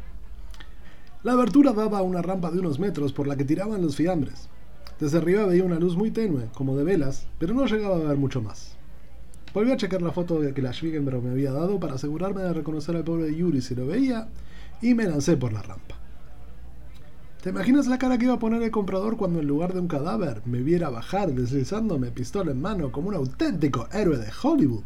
La 1.25 1.33
abertura 1.33 1.73
daba 1.73 1.99
a 1.99 2.03
una 2.03 2.23
rampa 2.23 2.53
de 2.53 2.61
unos 2.61 2.79
metros 2.79 3.13
por 3.13 3.27
la 3.27 3.35
que 3.35 3.45
tiraban 3.45 3.83
los 3.83 3.97
fiambres. 3.97 4.49
Desde 5.01 5.19
arriba 5.19 5.45
veía 5.45 5.65
una 5.65 5.81
luz 5.81 5.97
muy 5.97 6.13
tenue, 6.13 6.47
como 6.55 6.77
de 6.77 6.85
velas, 6.85 7.27
pero 7.41 7.53
no 7.53 7.67
llegaba 7.67 7.97
a 7.97 7.99
ver 7.99 8.17
mucho 8.17 8.41
más. 8.41 8.78
Volví 9.55 9.73
a 9.73 9.77
checar 9.77 10.03
la 10.03 10.13
foto 10.13 10.41
que 10.55 10.63
la 10.63 10.73
Schwiegenberg 10.73 11.23
me 11.23 11.31
había 11.31 11.53
dado 11.53 11.81
para 11.81 11.95
asegurarme 11.95 12.43
de 12.43 12.53
reconocer 12.53 12.97
al 12.97 13.05
pobre 13.05 13.35
Yuri 13.35 13.63
si 13.63 13.75
lo 13.75 13.87
veía, 13.87 14.29
y 14.83 14.95
me 14.95 15.05
lancé 15.05 15.37
por 15.37 15.53
la 15.53 15.63
rampa. 15.63 15.97
¿Te 17.43 17.51
imaginas 17.51 17.87
la 17.87 17.99
cara 17.99 18.19
que 18.19 18.27
iba 18.27 18.35
a 18.35 18.39
poner 18.39 18.63
el 18.63 18.71
comprador 18.71 19.17
cuando 19.17 19.39
en 19.39 19.47
lugar 19.47 19.73
de 19.73 19.81
un 19.81 19.89
cadáver 19.89 20.43
me 20.45 20.63
viera 20.63 20.91
bajar 20.91 21.33
deslizándome 21.33 22.11
pistola 22.11 22.51
en 22.51 22.61
mano 22.61 22.93
como 22.93 23.09
un 23.09 23.15
auténtico 23.15 23.89
héroe 23.93 24.19
de 24.19 24.31
Hollywood? 24.43 24.83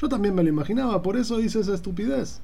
Yo 0.00 0.08
también 0.08 0.34
me 0.34 0.42
lo 0.42 0.48
imaginaba, 0.48 1.02
por 1.02 1.16
eso 1.16 1.40
hice 1.40 1.60
esa 1.60 1.74
estupidez. 1.74 2.40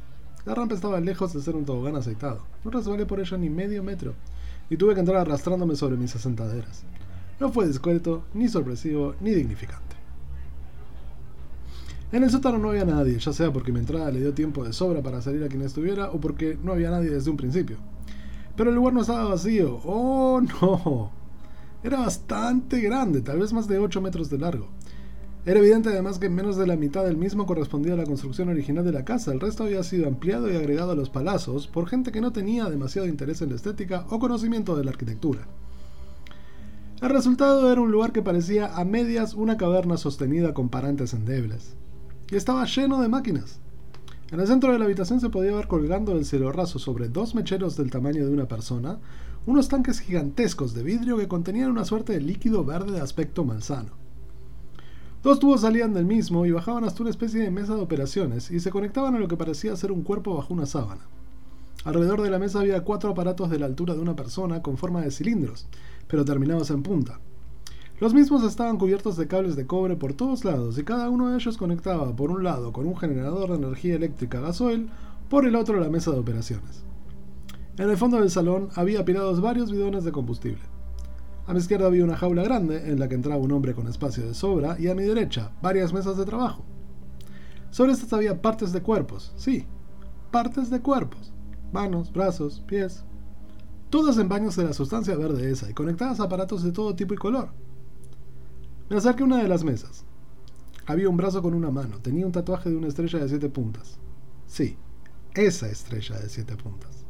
La 0.47 0.55
rampa 0.55 0.75
estaba 0.75 1.01
lejos 1.01 1.33
de 1.33 1.43
ser 1.43 1.55
un 1.55 1.65
tobogán 1.65 1.97
aceitado. 1.97 2.43
No 2.65 2.71
resbalé 2.71 3.05
por 3.07 3.21
ella 3.21 3.37
ni 3.37 3.51
medio 3.51 3.83
metro, 3.83 4.15
y 4.71 4.77
tuve 4.77 4.95
que 4.95 5.01
entrar 5.01 5.19
arrastrándome 5.19 5.77
sobre 5.77 5.97
mis 5.97 6.17
asentaderas. 6.17 6.83
No 7.39 7.53
fue 7.53 7.69
discreto, 7.69 8.25
ni 8.35 8.49
sorpresivo, 8.49 9.15
ni 9.21 9.31
dignificante. 9.31 9.88
En 12.11 12.23
el 12.25 12.31
sótano 12.31 12.57
no 12.57 12.71
había 12.71 12.87
nadie, 12.87 13.19
ya 13.19 13.33
sea 13.35 13.53
porque 13.53 13.71
mi 13.71 13.81
entrada 13.81 14.11
le 14.11 14.21
dio 14.21 14.33
tiempo 14.33 14.65
de 14.65 14.73
sobra 14.73 15.03
para 15.03 15.21
salir 15.21 15.45
a 15.45 15.49
quien 15.49 15.61
estuviera 15.61 16.11
o 16.11 16.19
porque 16.19 16.57
no 16.63 16.73
había 16.73 16.91
nadie 16.91 17.11
desde 17.11 17.31
un 17.31 17.37
principio. 17.37 17.77
Pero 18.57 18.71
el 18.71 18.77
lugar 18.77 18.95
no 18.95 19.03
estaba 19.03 19.25
vacío. 19.25 19.79
¡Oh, 19.85 20.41
no! 20.41 21.11
Era 21.83 22.01
bastante 22.01 22.81
grande, 22.81 23.21
tal 23.21 23.39
vez 23.39 23.53
más 23.53 23.69
de 23.69 23.79
8 23.79 24.01
metros 24.01 24.31
de 24.31 24.39
largo. 24.39 24.69
Era 25.45 25.61
evidente 25.61 25.91
además 25.91 26.19
que 26.19 26.29
menos 26.29 26.57
de 26.57 26.67
la 26.67 26.77
mitad 26.77 27.05
del 27.05 27.17
mismo 27.17 27.47
correspondía 27.47 27.93
a 27.93 27.97
la 27.97 28.05
construcción 28.05 28.49
original 28.49 28.85
de 28.85 28.93
la 28.93 29.05
casa, 29.05 29.33
el 29.33 29.41
resto 29.41 29.65
había 29.65 29.83
sido 29.83 30.09
ampliado 30.09 30.51
y 30.51 30.57
agregado 30.57 30.93
a 30.93 30.97
los 30.97 31.11
palazos 31.11 31.69
por 31.69 31.89
gente 31.89 32.11
que 32.11 32.21
no 32.21 32.33
tenía 32.33 32.65
demasiado 32.71 33.07
interés 33.07 33.43
en 33.43 33.51
la 33.51 33.57
estética 33.57 34.07
o 34.11 34.19
conocimiento 34.19 34.77
de 34.77 34.85
la 34.85 34.91
arquitectura. 34.91 35.47
El 37.01 37.11
resultado 37.11 37.71
era 37.71 37.81
un 37.81 37.93
lugar 37.93 38.13
que 38.13 38.23
parecía 38.23 38.75
a 38.77 38.85
medias 38.85 39.35
una 39.35 39.57
caverna 39.57 39.97
sostenida 39.97 40.53
con 40.53 40.69
parantes 40.69 41.15
endebles. 41.15 41.77
Y 42.31 42.37
estaba 42.37 42.65
lleno 42.67 43.01
de 43.01 43.09
máquinas. 43.09 43.59
En 44.31 44.41
el 44.41 44.47
centro 44.47 44.73
de 44.73 44.79
la 44.79 44.85
habitación 44.85 45.21
se 45.21 45.31
podía 45.31 45.55
ver 45.55 45.67
colgando 45.67 46.15
del 46.15 46.27
cielo 46.27 46.53
raso 46.53 46.79
sobre 46.79 47.09
dos 47.09 47.35
mecheros 47.35 47.77
del 47.77 47.91
tamaño 47.91 48.27
de 48.27 48.33
una 48.33 48.47
persona, 48.47 48.99
unos 49.47 49.69
tanques 49.69 50.01
gigantescos 50.01 50.75
de 50.75 50.83
vidrio 50.83 51.17
que 51.17 51.29
contenían 51.29 51.71
una 51.71 51.87
suerte 51.87 52.13
de 52.13 52.21
líquido 52.21 52.65
verde 52.65 52.93
de 52.93 53.01
aspecto 53.01 53.45
malsano. 53.47 53.93
Dos 55.23 55.39
tubos 55.41 55.63
salían 55.63 55.95
del 55.95 56.05
mismo 56.05 56.45
y 56.45 56.51
bajaban 56.51 56.85
hasta 56.85 57.03
una 57.03 57.11
especie 57.11 57.41
de 57.41 57.51
mesa 57.51 57.75
de 57.75 57.81
operaciones 57.81 58.51
y 58.51 58.61
se 58.61 58.71
conectaban 58.71 59.15
a 59.15 59.19
lo 59.19 59.27
que 59.27 59.39
parecía 59.39 59.75
ser 59.75 59.91
un 59.91 60.03
cuerpo 60.03 60.37
bajo 60.37 60.53
una 60.53 60.67
sábana. 60.67 61.07
Alrededor 61.85 62.21
de 62.21 62.31
la 62.31 62.39
mesa 62.39 62.61
había 62.61 62.85
cuatro 62.85 63.11
aparatos 63.11 63.49
de 63.49 63.59
la 63.59 63.67
altura 63.67 63.95
de 63.95 64.01
una 64.01 64.15
persona 64.15 64.61
con 64.61 64.77
forma 64.77 65.01
de 65.01 65.11
cilindros, 65.11 65.67
pero 66.07 66.27
terminados 66.27 66.71
en 66.71 66.83
punta. 66.83 67.21
Los 68.01 68.15
mismos 68.15 68.45
estaban 68.45 68.79
cubiertos 68.79 69.17
de 69.17 69.27
cables 69.27 69.57
de 69.57 69.67
cobre 69.67 69.97
por 69.97 70.15
todos 70.15 70.45
lados 70.45 70.79
y 70.79 70.85
cada 70.85 71.11
uno 71.11 71.31
de 71.31 71.37
ellos 71.37 71.59
conectaba 71.59 72.15
por 72.15 72.31
un 72.31 72.45
lado 72.45 72.73
con 72.73 72.87
un 72.87 72.97
generador 72.97 73.51
de 73.51 73.57
energía 73.57 73.97
eléctrica 73.97 74.41
gasoil, 74.41 74.89
por 75.29 75.45
el 75.45 75.57
otro 75.57 75.81
la 75.81 75.89
mesa 75.89 76.13
de 76.13 76.21
operaciones. 76.21 76.85
En 77.77 77.91
el 77.91 77.97
fondo 77.97 78.21
del 78.21 78.31
salón 78.31 78.69
había 78.77 79.01
apilados 79.01 79.41
varios 79.41 79.73
bidones 79.73 80.05
de 80.05 80.13
combustible. 80.13 80.63
A 81.49 81.53
mi 81.53 81.59
izquierda 81.59 81.87
había 81.87 82.05
una 82.05 82.17
jaula 82.17 82.45
grande 82.45 82.89
en 82.89 83.01
la 83.01 83.09
que 83.09 83.17
entraba 83.17 83.43
un 83.43 83.51
hombre 83.51 83.75
con 83.75 83.89
espacio 83.89 84.25
de 84.25 84.35
sobra 84.35 84.77
y 84.79 84.87
a 84.87 84.95
mi 84.95 85.03
derecha 85.03 85.51
varias 85.61 85.93
mesas 85.93 86.17
de 86.17 86.25
trabajo. 86.25 86.65
Sobre 87.71 87.93
estas 87.93 88.13
había 88.13 88.41
partes 88.41 88.73
de 88.73 88.81
cuerpos, 88.81 89.33
sí, 89.37 89.67
partes 90.31 90.71
de 90.71 90.81
cuerpos, 90.81 91.33
manos, 91.73 92.13
brazos, 92.13 92.63
pies, 92.65 93.03
todas 93.91 94.19
en 94.19 94.29
baños 94.29 94.55
de 94.55 94.65
la 94.65 94.73
sustancia 94.73 95.17
verde 95.17 95.51
esa 95.51 95.69
y 95.69 95.75
conectadas 95.75 96.21
a 96.21 96.25
aparatos 96.25 96.63
de 96.63 96.71
todo 96.71 96.95
tipo 96.95 97.13
y 97.13 97.17
color. 97.17 97.51
Me 98.91 98.97
acerqué 98.97 99.23
a 99.23 99.27
una 99.27 99.43
de 99.43 99.49
las 99.49 99.65
mesas. 99.65 100.05
Había 100.87 101.11
un 101.11 101.19
brazo 101.19 101.43
con 101.43 101.53
una 101.53 101.71
mano. 101.71 101.99
Tenía 101.99 102.25
un 102.25 102.33
tatuaje 102.33 102.71
de 102.71 102.77
una 102.77 102.89
estrella 102.89 103.19
de 103.19 103.29
siete 103.29 103.51
puntas. 103.51 103.99
Sí, 104.47 104.77
esa 105.35 105.69
estrella 105.69 106.19
de 106.19 106.29
siete 106.31 106.57
puntas. 106.57 107.05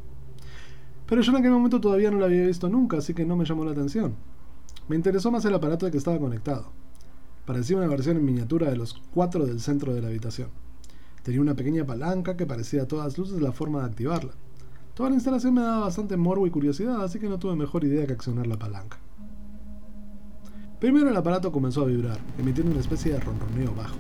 Pero 1.06 1.22
yo 1.22 1.30
en 1.30 1.38
aquel 1.38 1.52
momento 1.52 1.80
todavía 1.80 2.10
no 2.10 2.18
la 2.18 2.26
había 2.26 2.46
visto 2.46 2.68
nunca, 2.68 2.98
así 2.98 3.14
que 3.14 3.24
no 3.24 3.36
me 3.36 3.44
llamó 3.44 3.64
la 3.64 3.70
atención. 3.70 4.16
Me 4.88 4.96
interesó 4.96 5.30
más 5.30 5.44
el 5.44 5.54
aparato 5.54 5.88
que 5.90 5.98
estaba 5.98 6.18
conectado. 6.18 6.72
Parecía 7.46 7.76
una 7.76 7.86
versión 7.86 8.16
en 8.16 8.24
miniatura 8.24 8.68
de 8.68 8.76
los 8.76 8.94
cuatro 9.14 9.46
del 9.46 9.60
centro 9.60 9.94
de 9.94 10.02
la 10.02 10.08
habitación. 10.08 10.48
Tenía 11.22 11.40
una 11.40 11.54
pequeña 11.54 11.86
palanca 11.86 12.36
que 12.36 12.44
parecía 12.44 12.82
a 12.82 12.88
todas 12.88 13.16
luces 13.16 13.40
la 13.40 13.52
forma 13.52 13.80
de 13.80 13.86
activarla. 13.86 14.32
Toda 14.94 15.10
la 15.10 15.14
instalación 15.14 15.54
me 15.54 15.62
daba 15.62 15.84
bastante 15.84 16.16
morbo 16.16 16.46
y 16.46 16.50
curiosidad, 16.50 17.04
así 17.04 17.20
que 17.20 17.28
no 17.28 17.38
tuve 17.38 17.54
mejor 17.54 17.84
idea 17.84 18.06
que 18.06 18.14
accionar 18.14 18.48
la 18.48 18.58
palanca. 18.58 18.98
Primero 20.80 21.10
el 21.10 21.16
aparato 21.16 21.50
comenzó 21.50 21.82
a 21.82 21.86
vibrar, 21.86 22.18
emitiendo 22.38 22.70
una 22.70 22.80
especie 22.80 23.12
de 23.12 23.18
ronroneo 23.18 23.74
bajo. 23.74 23.96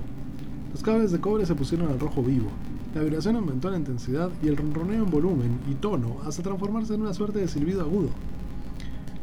Los 0.70 0.82
cables 0.82 1.10
de 1.10 1.20
cobre 1.20 1.44
se 1.44 1.56
pusieron 1.56 1.88
al 1.88 1.98
rojo 1.98 2.22
vivo. 2.22 2.50
La 2.94 3.02
vibración 3.02 3.34
aumentó 3.34 3.68
en 3.68 3.80
intensidad 3.80 4.30
y 4.42 4.46
el 4.46 4.56
ronroneo 4.56 5.04
en 5.04 5.10
volumen 5.10 5.58
y 5.68 5.74
tono 5.74 6.18
hasta 6.24 6.44
transformarse 6.44 6.94
en 6.94 7.02
una 7.02 7.14
suerte 7.14 7.40
de 7.40 7.48
silbido 7.48 7.80
agudo. 7.80 8.10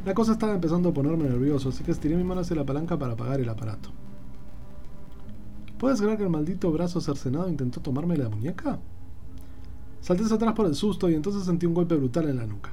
La 0.06 0.14
cosa 0.14 0.34
estaba 0.34 0.54
empezando 0.54 0.90
a 0.90 0.94
ponerme 0.94 1.30
nervioso, 1.30 1.70
así 1.70 1.82
que 1.84 1.92
estiré 1.92 2.18
mi 2.18 2.26
mano 2.26 2.42
hacia 2.42 2.58
la 2.58 2.66
palanca 2.66 3.00
para 3.00 3.14
apagar 3.14 3.40
el 3.40 3.48
aparato. 3.48 3.90
¿Puedes 5.78 6.02
creer 6.02 6.18
que 6.18 6.24
el 6.24 6.30
maldito 6.30 6.72
brazo 6.74 7.00
cercenado 7.00 7.48
intentó 7.48 7.80
tomarme 7.80 8.18
la 8.18 8.28
muñeca? 8.28 8.80
Salté 10.02 10.24
hacia 10.24 10.36
atrás 10.36 10.54
por 10.54 10.66
el 10.66 10.76
susto 10.76 11.10
y 11.10 11.16
entonces 11.16 11.44
sentí 11.44 11.66
un 11.66 11.74
golpe 11.74 11.96
brutal 11.96 12.30
en 12.30 12.38
la 12.38 12.46
nuca. 12.46 12.72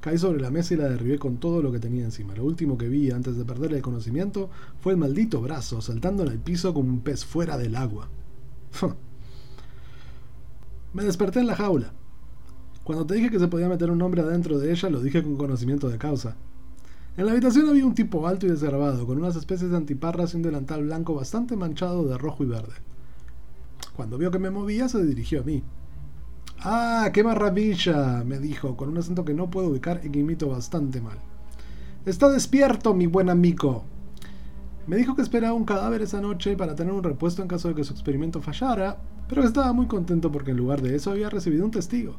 Caí 0.00 0.16
sobre 0.16 0.40
la 0.40 0.50
mesa 0.50 0.74
y 0.74 0.78
la 0.78 0.88
derribé 0.88 1.18
con 1.18 1.36
todo 1.36 1.60
lo 1.60 1.70
que 1.70 1.78
tenía 1.78 2.04
encima. 2.04 2.34
Lo 2.34 2.44
último 2.44 2.78
que 2.78 2.88
vi 2.88 3.10
antes 3.10 3.36
de 3.36 3.44
perder 3.44 3.74
el 3.74 3.82
conocimiento 3.82 4.48
fue 4.80 4.92
el 4.92 4.98
maldito 4.98 5.40
brazo 5.42 5.82
saltando 5.82 6.22
en 6.22 6.32
el 6.32 6.38
piso 6.38 6.72
como 6.72 6.88
un 6.88 7.00
pez 7.00 7.24
fuera 7.24 7.58
del 7.58 7.76
agua. 7.76 8.08
Me 10.94 11.04
desperté 11.04 11.40
en 11.40 11.46
la 11.46 11.56
jaula. 11.56 11.92
Cuando 12.82 13.06
te 13.06 13.14
dije 13.14 13.30
que 13.30 13.38
se 13.38 13.48
podía 13.48 13.68
meter 13.68 13.90
un 13.90 14.00
hombre 14.02 14.22
adentro 14.22 14.58
de 14.58 14.72
ella, 14.72 14.88
lo 14.88 15.00
dije 15.00 15.22
con 15.22 15.36
conocimiento 15.36 15.88
de 15.88 15.98
causa. 15.98 16.36
En 17.16 17.26
la 17.26 17.32
habitación 17.32 17.68
había 17.68 17.84
un 17.84 17.94
tipo 17.94 18.26
alto 18.26 18.46
y 18.46 18.48
desgarbado, 18.48 19.06
con 19.06 19.18
unas 19.18 19.36
especies 19.36 19.70
de 19.70 19.76
antiparras 19.76 20.32
y 20.32 20.38
un 20.38 20.42
delantal 20.42 20.84
blanco 20.84 21.14
bastante 21.14 21.56
manchado 21.56 22.04
de 22.04 22.16
rojo 22.16 22.42
y 22.42 22.46
verde. 22.46 22.72
Cuando 23.94 24.16
vio 24.16 24.30
que 24.30 24.38
me 24.38 24.50
movía, 24.50 24.88
se 24.88 25.04
dirigió 25.04 25.42
a 25.42 25.44
mí. 25.44 25.62
Ah, 26.62 27.08
qué 27.14 27.24
maravilla, 27.24 28.22
me 28.22 28.38
dijo, 28.38 28.76
con 28.76 28.90
un 28.90 28.98
acento 28.98 29.24
que 29.24 29.32
no 29.32 29.48
puedo 29.48 29.68
ubicar 29.68 30.02
y 30.04 30.10
que 30.10 30.18
imito 30.18 30.46
bastante 30.50 31.00
mal. 31.00 31.16
Está 32.04 32.28
despierto, 32.28 32.92
mi 32.92 33.06
buen 33.06 33.30
amigo. 33.30 33.84
Me 34.86 34.96
dijo 34.96 35.16
que 35.16 35.22
esperaba 35.22 35.54
un 35.54 35.64
cadáver 35.64 36.02
esa 36.02 36.20
noche 36.20 36.56
para 36.56 36.74
tener 36.74 36.92
un 36.92 37.02
repuesto 37.02 37.40
en 37.40 37.48
caso 37.48 37.68
de 37.68 37.74
que 37.74 37.84
su 37.84 37.94
experimento 37.94 38.42
fallara, 38.42 38.98
pero 39.26 39.42
estaba 39.42 39.72
muy 39.72 39.86
contento 39.86 40.30
porque 40.30 40.50
en 40.50 40.58
lugar 40.58 40.82
de 40.82 40.96
eso 40.96 41.10
había 41.10 41.30
recibido 41.30 41.64
un 41.64 41.70
testigo. 41.70 42.16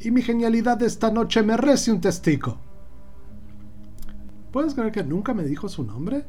Y 0.00 0.10
mi 0.10 0.22
genialidad 0.22 0.76
de 0.76 0.86
esta 0.86 1.12
noche 1.12 1.44
me 1.44 1.56
rece 1.56 1.92
un 1.92 2.00
testigo. 2.00 2.58
¿Puedes 4.50 4.74
creer 4.74 4.90
que 4.90 5.04
nunca 5.04 5.32
me 5.32 5.44
dijo 5.44 5.68
su 5.68 5.84
nombre? 5.84 6.24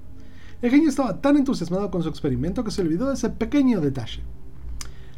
El 0.61 0.69
genio 0.69 0.89
estaba 0.89 1.19
tan 1.19 1.37
entusiasmado 1.37 1.89
con 1.89 2.03
su 2.03 2.09
experimento 2.09 2.63
que 2.63 2.69
se 2.69 2.83
olvidó 2.83 3.07
de 3.07 3.15
ese 3.15 3.31
pequeño 3.31 3.81
detalle 3.81 4.21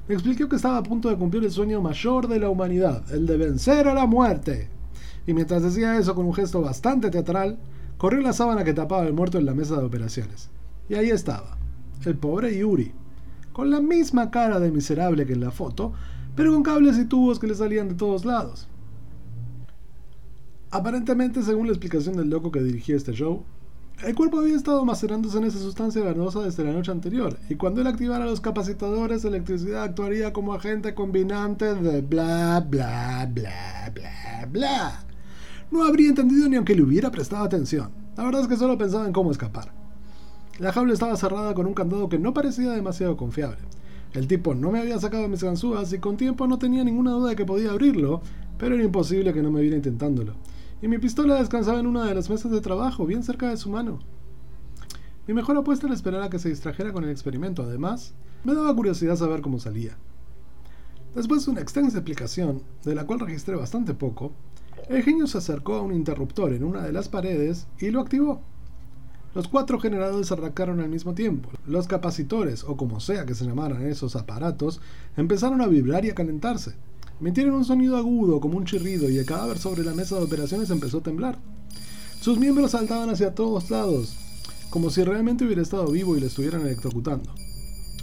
me 0.08 0.16
explicó 0.16 0.50
que 0.50 0.58
estaba 0.58 0.78
a 0.78 0.84
punto 0.84 1.10
de 1.10 1.16
cumplir 1.16 1.44
el 1.44 1.52
sueño 1.52 1.82
mayor 1.82 2.28
de 2.28 2.40
la 2.40 2.50
humanidad, 2.50 3.04
el 3.14 3.26
de 3.26 3.38
vencer 3.38 3.88
a 3.88 3.94
la 3.94 4.06
muerte. 4.06 4.70
Y 5.26 5.34
mientras 5.34 5.64
decía 5.64 5.98
eso 5.98 6.14
con 6.14 6.26
un 6.26 6.34
gesto 6.34 6.62
bastante 6.62 7.10
teatral, 7.10 7.58
corrió 7.98 8.22
la 8.22 8.34
sábana 8.34 8.66
que 8.66 8.74
tapaba 8.74 9.04
al 9.04 9.14
muerto 9.14 9.38
en 9.38 9.46
la 9.46 9.54
mesa 9.54 9.78
de 9.78 9.86
operaciones. 9.86 10.50
Y 10.90 10.96
ahí 10.96 11.10
estaba, 11.10 11.58
el 12.06 12.18
pobre 12.18 12.58
Yuri, 12.58 12.92
con 13.54 13.70
la 13.70 13.80
misma 13.80 14.30
cara 14.30 14.60
de 14.60 14.72
miserable 14.72 15.26
que 15.26 15.34
en 15.34 15.42
la 15.42 15.52
foto, 15.52 15.94
pero 16.36 16.52
con 16.52 16.64
cables 16.64 16.98
y 16.98 17.06
tubos 17.06 17.40
que 17.40 17.48
le 17.48 17.56
salían 17.56 17.88
de 17.88 17.96
todos 17.96 18.26
lados. 18.26 18.68
Aparentemente, 20.72 21.44
según 21.44 21.68
la 21.68 21.74
explicación 21.74 22.18
del 22.18 22.30
loco 22.30 22.52
que 22.52 22.62
dirigía 22.62 22.98
este 22.98 23.14
show, 23.14 23.44
el 24.02 24.16
cuerpo 24.16 24.40
había 24.40 24.56
estado 24.56 24.84
macerándose 24.84 25.38
en 25.38 25.46
esa 25.46 25.60
sustancia 25.60 26.04
venosa 26.04 26.42
desde 26.42 26.64
la 26.64 26.74
noche 26.74 26.92
anterior, 26.92 27.38
y 27.48 27.56
cuando 27.56 27.80
él 27.80 27.88
activara 27.88 28.26
los 28.26 28.42
capacitadores, 28.42 29.24
la 29.24 29.30
electricidad 29.30 29.84
actuaría 29.84 30.34
como 30.34 30.54
agente 30.54 30.94
combinante 30.94 31.74
de 31.76 32.02
bla 32.02 32.60
bla 32.68 33.30
bla 33.34 33.92
bla 33.94 34.48
bla. 34.52 35.04
No 35.72 35.86
habría 35.86 36.10
entendido 36.10 36.50
ni 36.50 36.58
aunque 36.58 36.76
le 36.76 36.84
hubiera 36.84 37.12
prestado 37.12 37.46
atención. 37.46 37.92
La 38.18 38.26
verdad 38.26 38.42
es 38.42 38.48
que 38.48 38.58
solo 38.58 38.78
pensaba 38.78 39.06
en 39.06 39.14
cómo 39.14 39.32
escapar. 39.32 39.72
La 40.60 40.74
jaula 40.74 40.94
estaba 40.94 41.16
cerrada 41.16 41.54
con 41.54 41.66
un 41.66 41.74
candado 41.74 42.10
que 42.10 42.20
no 42.20 42.34
parecía 42.34 42.72
demasiado 42.72 43.16
confiable. 43.16 43.60
El 44.14 44.28
tipo 44.28 44.54
no 44.54 44.70
me 44.70 44.80
había 44.80 45.00
sacado 45.00 45.28
mis 45.30 45.44
ganzúas 45.44 45.94
y 45.94 46.00
con 46.00 46.18
tiempo 46.18 46.46
no 46.46 46.60
tenía 46.60 46.84
ninguna 46.84 47.12
duda 47.12 47.30
de 47.30 47.36
que 47.36 47.46
podía 47.46 47.72
abrirlo, 47.72 48.22
pero 48.58 48.76
era 48.76 48.84
imposible 48.84 49.34
que 49.34 49.42
no 49.42 49.50
me 49.50 49.62
viera 49.62 49.78
intentándolo 49.78 50.34
y 50.84 50.90
mi 50.90 50.98
pistola 50.98 51.36
descansaba 51.36 51.80
en 51.80 51.88
una 51.88 52.04
de 52.04 52.14
las 52.14 52.30
mesas 52.30 52.52
de 52.52 52.60
trabajo, 52.60 53.06
bien 53.06 53.24
cerca 53.24 53.48
de 53.48 53.56
su 53.56 53.70
mano. 53.70 54.00
Mi 55.26 55.34
mejor 55.34 55.56
apuesta 55.56 55.88
era 55.88 55.96
esperar 55.96 56.22
a 56.22 56.30
que 56.30 56.40
se 56.40 56.50
distrajera 56.50 56.92
con 56.92 57.06
el 57.06 57.10
experimento. 57.10 57.64
Además, 57.64 58.14
me 58.44 58.54
daba 58.54 58.76
curiosidad 58.76 59.16
saber 59.16 59.40
cómo 59.40 59.62
salía. 59.62 59.96
Después 61.16 61.46
de 61.46 61.52
una 61.52 61.62
extensa 61.62 62.00
explicación, 62.00 62.64
de 62.84 62.96
la 62.96 63.06
cual 63.06 63.22
registré 63.22 63.56
bastante 63.56 63.94
poco, 63.94 64.34
el 64.90 65.04
genio 65.04 65.26
se 65.26 65.38
acercó 65.38 65.76
a 65.76 65.82
un 65.82 65.94
interruptor 65.94 66.52
en 66.52 66.66
una 66.66 66.82
de 66.82 66.92
las 66.92 67.08
paredes 67.08 67.66
y 67.80 67.90
lo 67.90 68.02
activó. 68.02 68.42
Los 69.36 69.48
cuatro 69.48 69.80
generadores 69.80 70.34
arrancaron 70.34 70.82
al 70.82 70.90
mismo 70.90 71.14
tiempo. 71.14 71.50
Los 71.66 71.88
capacitores, 71.88 72.66
o 72.66 72.76
como 72.76 73.00
sea 73.00 73.26
que 73.26 73.36
se 73.36 73.46
llamaran 73.46 73.88
esos 73.88 74.18
aparatos, 74.18 74.82
empezaron 75.16 75.62
a 75.62 75.68
vibrar 75.68 76.04
y 76.04 76.10
a 76.10 76.16
calentarse. 76.16 76.76
Emitieron 77.20 77.56
un 77.56 77.66
sonido 77.66 77.98
agudo 77.98 78.40
como 78.40 78.58
un 78.58 78.66
chirrido 78.66 79.10
y 79.10 79.18
el 79.18 79.26
cadáver 79.26 79.58
sobre 79.58 79.84
la 79.84 79.94
mesa 79.94 80.16
de 80.18 80.24
operaciones 80.24 80.70
empezó 80.70 80.98
a 81.00 81.04
temblar. 81.04 81.38
Sus 82.20 82.38
miembros 82.38 82.72
saltaban 82.72 83.10
hacia 83.10 83.36
todos 83.36 83.70
lados, 83.70 84.16
como 84.70 84.90
si 84.90 85.04
realmente 85.04 85.46
hubiera 85.46 85.62
estado 85.62 85.92
vivo 85.92 86.18
y 86.18 86.20
le 86.20 86.28
estuvieran 86.28 86.62
electrocutando. 86.62 87.34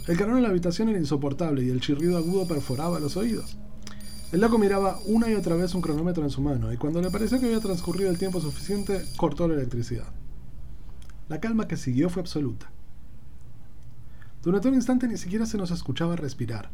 El 0.07 0.17
calor 0.17 0.37
en 0.37 0.43
la 0.43 0.49
habitación 0.49 0.89
era 0.89 0.99
insoportable 0.99 1.63
y 1.63 1.69
el 1.69 1.81
chirrido 1.81 2.17
agudo 2.17 2.47
perforaba 2.47 2.99
los 2.99 3.17
oídos. 3.17 3.57
El 4.31 4.41
loco 4.41 4.57
miraba 4.57 4.99
una 5.05 5.29
y 5.29 5.35
otra 5.35 5.55
vez 5.55 5.75
un 5.75 5.81
cronómetro 5.81 6.23
en 6.23 6.29
su 6.29 6.41
mano 6.41 6.71
y 6.71 6.77
cuando 6.77 7.01
le 7.01 7.11
pareció 7.11 7.39
que 7.39 7.47
había 7.47 7.59
transcurrido 7.59 8.09
el 8.09 8.17
tiempo 8.17 8.39
suficiente, 8.39 9.05
cortó 9.17 9.47
la 9.47 9.55
electricidad. 9.55 10.07
La 11.27 11.39
calma 11.39 11.67
que 11.67 11.77
siguió 11.77 12.09
fue 12.09 12.21
absoluta. 12.21 12.71
Durante 14.41 14.69
un 14.69 14.75
instante 14.75 15.07
ni 15.07 15.17
siquiera 15.17 15.45
se 15.45 15.57
nos 15.57 15.69
escuchaba 15.69 16.15
respirar. 16.15 16.71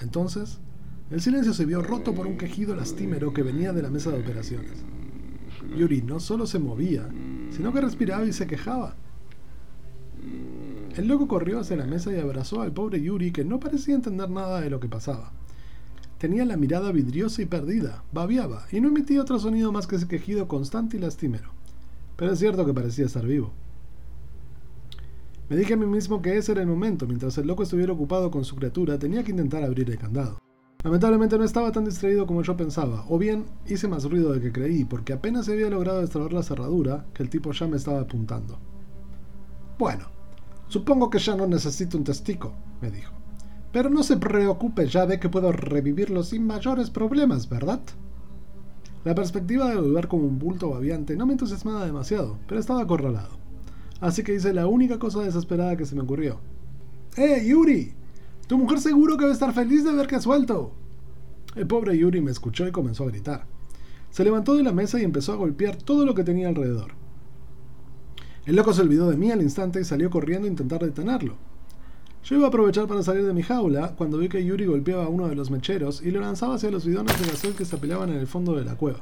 Entonces, 0.00 0.58
el 1.10 1.20
silencio 1.20 1.52
se 1.52 1.64
vio 1.66 1.82
roto 1.82 2.14
por 2.14 2.26
un 2.26 2.38
quejido 2.38 2.74
lastimero 2.74 3.32
que 3.32 3.42
venía 3.42 3.72
de 3.72 3.82
la 3.82 3.90
mesa 3.90 4.10
de 4.10 4.20
operaciones. 4.20 4.84
Yuri 5.76 6.02
no 6.02 6.20
solo 6.20 6.46
se 6.46 6.58
movía, 6.58 7.08
sino 7.50 7.72
que 7.72 7.80
respiraba 7.80 8.24
y 8.24 8.32
se 8.32 8.46
quejaba. 8.46 8.94
El 10.96 11.08
loco 11.08 11.28
corrió 11.28 11.60
hacia 11.60 11.76
la 11.76 11.86
mesa 11.86 12.12
y 12.12 12.18
abrazó 12.18 12.62
al 12.62 12.72
pobre 12.72 13.00
Yuri 13.00 13.32
que 13.32 13.44
no 13.44 13.60
parecía 13.60 13.94
entender 13.94 14.30
nada 14.30 14.60
de 14.60 14.70
lo 14.70 14.80
que 14.80 14.88
pasaba. 14.88 15.32
Tenía 16.18 16.44
la 16.44 16.56
mirada 16.56 16.92
vidriosa 16.92 17.42
y 17.42 17.46
perdida, 17.46 18.04
babiaba 18.12 18.66
y 18.70 18.80
no 18.80 18.88
emitía 18.88 19.22
otro 19.22 19.38
sonido 19.38 19.72
más 19.72 19.86
que 19.86 19.96
ese 19.96 20.08
quejido 20.08 20.48
constante 20.48 20.96
y 20.96 21.00
lastimero 21.00 21.60
pero 22.20 22.32
es 22.32 22.38
cierto 22.38 22.66
que 22.66 22.74
parecía 22.74 23.06
estar 23.06 23.26
vivo. 23.26 23.50
Me 25.48 25.56
dije 25.56 25.72
a 25.72 25.76
mí 25.78 25.86
mismo 25.86 26.20
que 26.20 26.36
ese 26.36 26.52
era 26.52 26.60
el 26.60 26.66
momento, 26.66 27.06
mientras 27.06 27.38
el 27.38 27.46
loco 27.46 27.62
estuviera 27.62 27.94
ocupado 27.94 28.30
con 28.30 28.44
su 28.44 28.56
criatura, 28.56 28.98
tenía 28.98 29.24
que 29.24 29.30
intentar 29.30 29.64
abrir 29.64 29.88
el 29.88 29.96
candado. 29.96 30.38
Lamentablemente 30.82 31.36
no 31.36 31.44
estaba 31.44 31.72
tan 31.72 31.84
distraído 31.84 32.26
como 32.26 32.42
yo 32.42 32.56
pensaba, 32.56 33.04
o 33.08 33.18
bien 33.18 33.44
hice 33.66 33.86
más 33.86 34.04
ruido 34.04 34.32
del 34.32 34.40
que 34.40 34.52
creí, 34.52 34.84
porque 34.84 35.12
apenas 35.12 35.48
había 35.48 35.68
logrado 35.68 36.00
destrabar 36.00 36.32
la 36.32 36.42
cerradura 36.42 37.04
que 37.12 37.22
el 37.22 37.28
tipo 37.28 37.52
ya 37.52 37.66
me 37.66 37.76
estaba 37.76 38.00
apuntando. 38.00 38.58
Bueno, 39.78 40.06
supongo 40.68 41.10
que 41.10 41.18
ya 41.18 41.36
no 41.36 41.46
necesito 41.46 41.98
un 41.98 42.04
testigo, 42.04 42.54
me 42.80 42.90
dijo. 42.90 43.12
Pero 43.72 43.90
no 43.90 44.02
se 44.02 44.16
preocupe, 44.16 44.86
ya 44.86 45.04
ve 45.04 45.20
que 45.20 45.28
puedo 45.28 45.52
revivirlo 45.52 46.22
sin 46.22 46.46
mayores 46.46 46.88
problemas, 46.88 47.48
¿verdad? 47.48 47.80
La 49.04 49.14
perspectiva 49.14 49.68
de 49.68 49.76
volver 49.76 50.08
como 50.08 50.24
un 50.24 50.38
bulto 50.38 50.70
babiante 50.70 51.14
no 51.14 51.26
me 51.26 51.32
entusiasmaba 51.32 51.84
demasiado, 51.84 52.38
pero 52.48 52.58
estaba 52.58 52.82
acorralado. 52.82 53.38
Así 54.00 54.22
que 54.22 54.34
hice 54.34 54.54
la 54.54 54.66
única 54.66 54.98
cosa 54.98 55.20
desesperada 55.20 55.76
que 55.76 55.84
se 55.84 55.94
me 55.94 56.02
ocurrió. 56.02 56.40
¡Eh, 57.16 57.44
Yuri! 57.46 57.99
Tu 58.50 58.58
mujer 58.58 58.80
seguro 58.80 59.16
que 59.16 59.26
va 59.26 59.30
a 59.30 59.32
estar 59.32 59.54
feliz 59.54 59.84
de 59.84 59.92
verte 59.92 60.20
suelto. 60.20 60.72
El 61.54 61.68
pobre 61.68 61.96
Yuri 61.96 62.20
me 62.20 62.32
escuchó 62.32 62.66
y 62.66 62.72
comenzó 62.72 63.04
a 63.04 63.06
gritar. 63.06 63.46
Se 64.10 64.24
levantó 64.24 64.56
de 64.56 64.64
la 64.64 64.72
mesa 64.72 64.98
y 64.98 65.04
empezó 65.04 65.32
a 65.32 65.36
golpear 65.36 65.76
todo 65.76 66.04
lo 66.04 66.16
que 66.16 66.24
tenía 66.24 66.48
alrededor. 66.48 66.90
El 68.46 68.56
loco 68.56 68.72
se 68.72 68.82
olvidó 68.82 69.08
de 69.08 69.16
mí 69.16 69.30
al 69.30 69.40
instante 69.40 69.80
y 69.80 69.84
salió 69.84 70.10
corriendo 70.10 70.48
a 70.48 70.50
intentar 70.50 70.80
detenerlo. 70.80 71.36
Yo 72.24 72.34
iba 72.34 72.46
a 72.46 72.48
aprovechar 72.48 72.88
para 72.88 73.04
salir 73.04 73.24
de 73.24 73.34
mi 73.34 73.44
jaula 73.44 73.94
cuando 73.96 74.18
vi 74.18 74.28
que 74.28 74.44
Yuri 74.44 74.66
golpeaba 74.66 75.04
a 75.04 75.08
uno 75.08 75.28
de 75.28 75.36
los 75.36 75.52
mecheros 75.52 76.02
y 76.02 76.10
lo 76.10 76.20
lanzaba 76.20 76.56
hacia 76.56 76.72
los 76.72 76.84
bidones 76.84 77.20
de 77.20 77.30
gasoil 77.30 77.54
que 77.54 77.64
se 77.64 77.76
apilaban 77.76 78.10
en 78.10 78.16
el 78.16 78.26
fondo 78.26 78.56
de 78.56 78.64
la 78.64 78.74
cueva. 78.74 78.98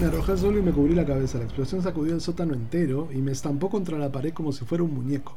Me 0.00 0.06
arrojé 0.06 0.32
al 0.32 0.38
suelo 0.38 0.58
y 0.58 0.62
me 0.62 0.72
cubrí 0.72 0.94
la 0.94 1.04
cabeza. 1.04 1.36
La 1.36 1.44
explosión 1.44 1.82
sacudió 1.82 2.14
el 2.14 2.22
sótano 2.22 2.54
entero 2.54 3.10
y 3.12 3.18
me 3.18 3.32
estampó 3.32 3.68
contra 3.68 3.98
la 3.98 4.10
pared 4.10 4.32
como 4.32 4.52
si 4.52 4.64
fuera 4.64 4.84
un 4.84 4.94
muñeco. 4.94 5.36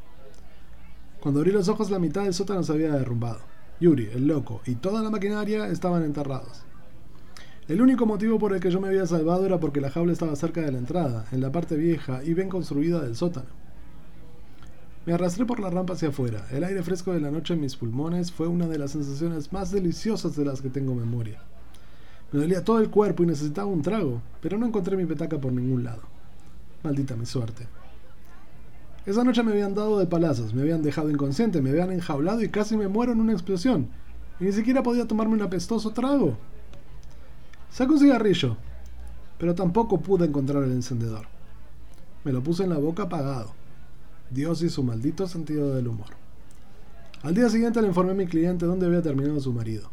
Cuando 1.22 1.40
abrí 1.40 1.52
los 1.52 1.70
ojos, 1.70 1.92
la 1.92 2.00
mitad 2.00 2.24
del 2.24 2.34
sótano 2.34 2.64
se 2.64 2.74
había 2.74 2.94
derrumbado. 2.94 3.42
Yuri, 3.80 4.10
el 4.12 4.26
loco, 4.26 4.62
y 4.66 4.74
toda 4.74 5.04
la 5.04 5.12
maquinaria 5.12 5.68
estaban 5.68 6.04
enterrados. 6.04 6.64
El 7.68 7.80
único 7.80 8.08
motivo 8.08 8.40
por 8.40 8.54
el 8.54 8.60
que 8.60 8.72
yo 8.72 8.82
me 8.82 8.88
había 8.88 9.06
salvado 9.06 9.46
era 9.46 9.60
porque 9.60 9.82
la 9.82 9.92
jaula 9.92 10.14
estaba 10.14 10.36
cerca 10.36 10.62
de 10.62 10.72
la 10.72 10.80
entrada, 10.80 11.28
en 11.32 11.42
la 11.42 11.52
parte 11.52 11.76
vieja 11.76 12.24
y 12.24 12.34
bien 12.34 12.50
construida 12.50 13.02
del 13.02 13.16
sótano. 13.16 13.50
Me 15.06 15.14
arrastré 15.14 15.46
por 15.46 15.60
la 15.60 15.70
rampa 15.70 15.94
hacia 15.94 16.10
afuera. 16.10 16.48
El 16.52 16.64
aire 16.64 16.82
fresco 16.82 17.14
de 17.14 17.22
la 17.22 17.30
noche 17.30 17.54
en 17.54 17.62
mis 17.62 17.76
pulmones 17.76 18.32
fue 18.32 18.48
una 18.48 18.68
de 18.68 18.80
las 18.80 18.92
sensaciones 18.92 19.54
más 19.54 19.70
deliciosas 19.70 20.36
de 20.36 20.46
las 20.46 20.60
que 20.60 20.70
tengo 20.70 20.96
memoria. 20.96 21.44
Me 22.32 22.40
dolía 22.40 22.64
todo 22.64 22.80
el 22.80 22.90
cuerpo 22.90 23.22
y 23.22 23.28
necesitaba 23.28 23.68
un 23.68 23.84
trago, 23.84 24.24
pero 24.42 24.58
no 24.58 24.66
encontré 24.66 24.98
mi 24.98 25.06
petaca 25.06 25.40
por 25.40 25.54
ningún 25.54 25.84
lado. 25.84 26.02
Maldita 26.84 27.16
mi 27.16 27.28
suerte. 27.28 27.68
Esa 29.06 29.24
noche 29.24 29.42
me 29.42 29.52
habían 29.52 29.74
dado 29.74 29.98
de 29.98 30.06
palazos, 30.06 30.54
me 30.54 30.62
habían 30.62 30.84
dejado 30.84 31.10
inconsciente, 31.10 31.62
me 31.62 31.72
habían 31.72 31.92
enjaulado 31.92 32.44
y 32.44 32.50
casi 32.50 32.78
me 32.78 32.88
muero 32.88 33.12
en 33.14 33.20
una 33.20 33.34
explosión. 33.34 33.88
Y 34.40 34.46
ni 34.46 34.52
siquiera 34.52 34.84
podía 34.84 35.08
tomarme 35.08 35.34
un 35.34 35.42
apestoso 35.42 35.92
trago. 35.92 36.38
Saco 37.72 37.94
un 37.94 38.00
cigarrillo, 38.00 38.58
pero 39.40 39.56
tampoco 39.56 40.02
pude 40.02 40.26
encontrar 40.26 40.64
el 40.64 40.72
encendedor. 40.72 41.26
Me 42.24 42.32
lo 42.32 42.44
puse 42.44 42.64
en 42.64 42.70
la 42.70 42.78
boca 42.78 43.04
apagado. 43.04 43.54
Dios 44.30 44.62
y 44.62 44.70
su 44.70 44.84
maldito 44.84 45.28
sentido 45.28 45.74
del 45.74 45.88
humor. 45.88 46.10
Al 47.24 47.34
día 47.34 47.50
siguiente 47.50 47.82
le 47.82 47.88
informé 47.88 48.12
a 48.12 48.16
mi 48.16 48.28
cliente 48.28 48.66
dónde 48.66 48.86
había 48.86 49.02
terminado 49.02 49.40
su 49.40 49.52
marido. 49.52 49.90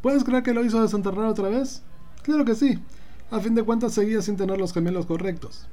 ¿Puedes 0.00 0.22
creer 0.22 0.44
que 0.44 0.54
lo 0.54 0.64
hizo 0.64 0.80
desenterrar 0.80 1.26
otra 1.26 1.48
vez? 1.48 1.82
Claro 2.22 2.44
que 2.44 2.54
sí. 2.54 2.78
A 3.32 3.40
fin 3.40 3.56
de 3.56 3.64
cuentas 3.64 3.94
seguía 3.94 4.22
sin 4.22 4.36
tener 4.36 4.58
los 4.58 4.72
gemelos 4.72 5.06
correctos. 5.06 5.66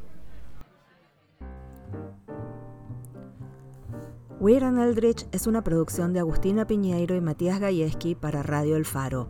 Weird 4.40 4.64
and 4.64 4.80
Eldritch 4.80 5.26
es 5.32 5.48
una 5.48 5.64
producción 5.64 6.14
de 6.14 6.20
Agustina 6.20 6.68
Piñeiro 6.68 7.16
y 7.16 7.22
Matías 7.22 7.60
Gayeski 7.60 8.16
para 8.16 8.44
Radio 8.44 8.76
El 8.76 8.86
Faro. 8.86 9.30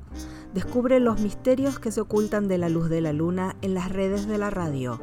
Descubre 0.54 1.00
los 1.00 1.22
misterios 1.22 1.80
que 1.80 1.92
se 1.92 2.02
ocultan 2.02 2.48
de 2.48 2.58
la 2.58 2.70
luz 2.70 2.90
de 2.90 3.02
la 3.02 3.14
luna 3.14 3.56
en 3.62 3.74
las 3.74 3.92
redes 3.92 4.28
de 4.28 4.38
la 4.38 4.50
radio 4.50 5.00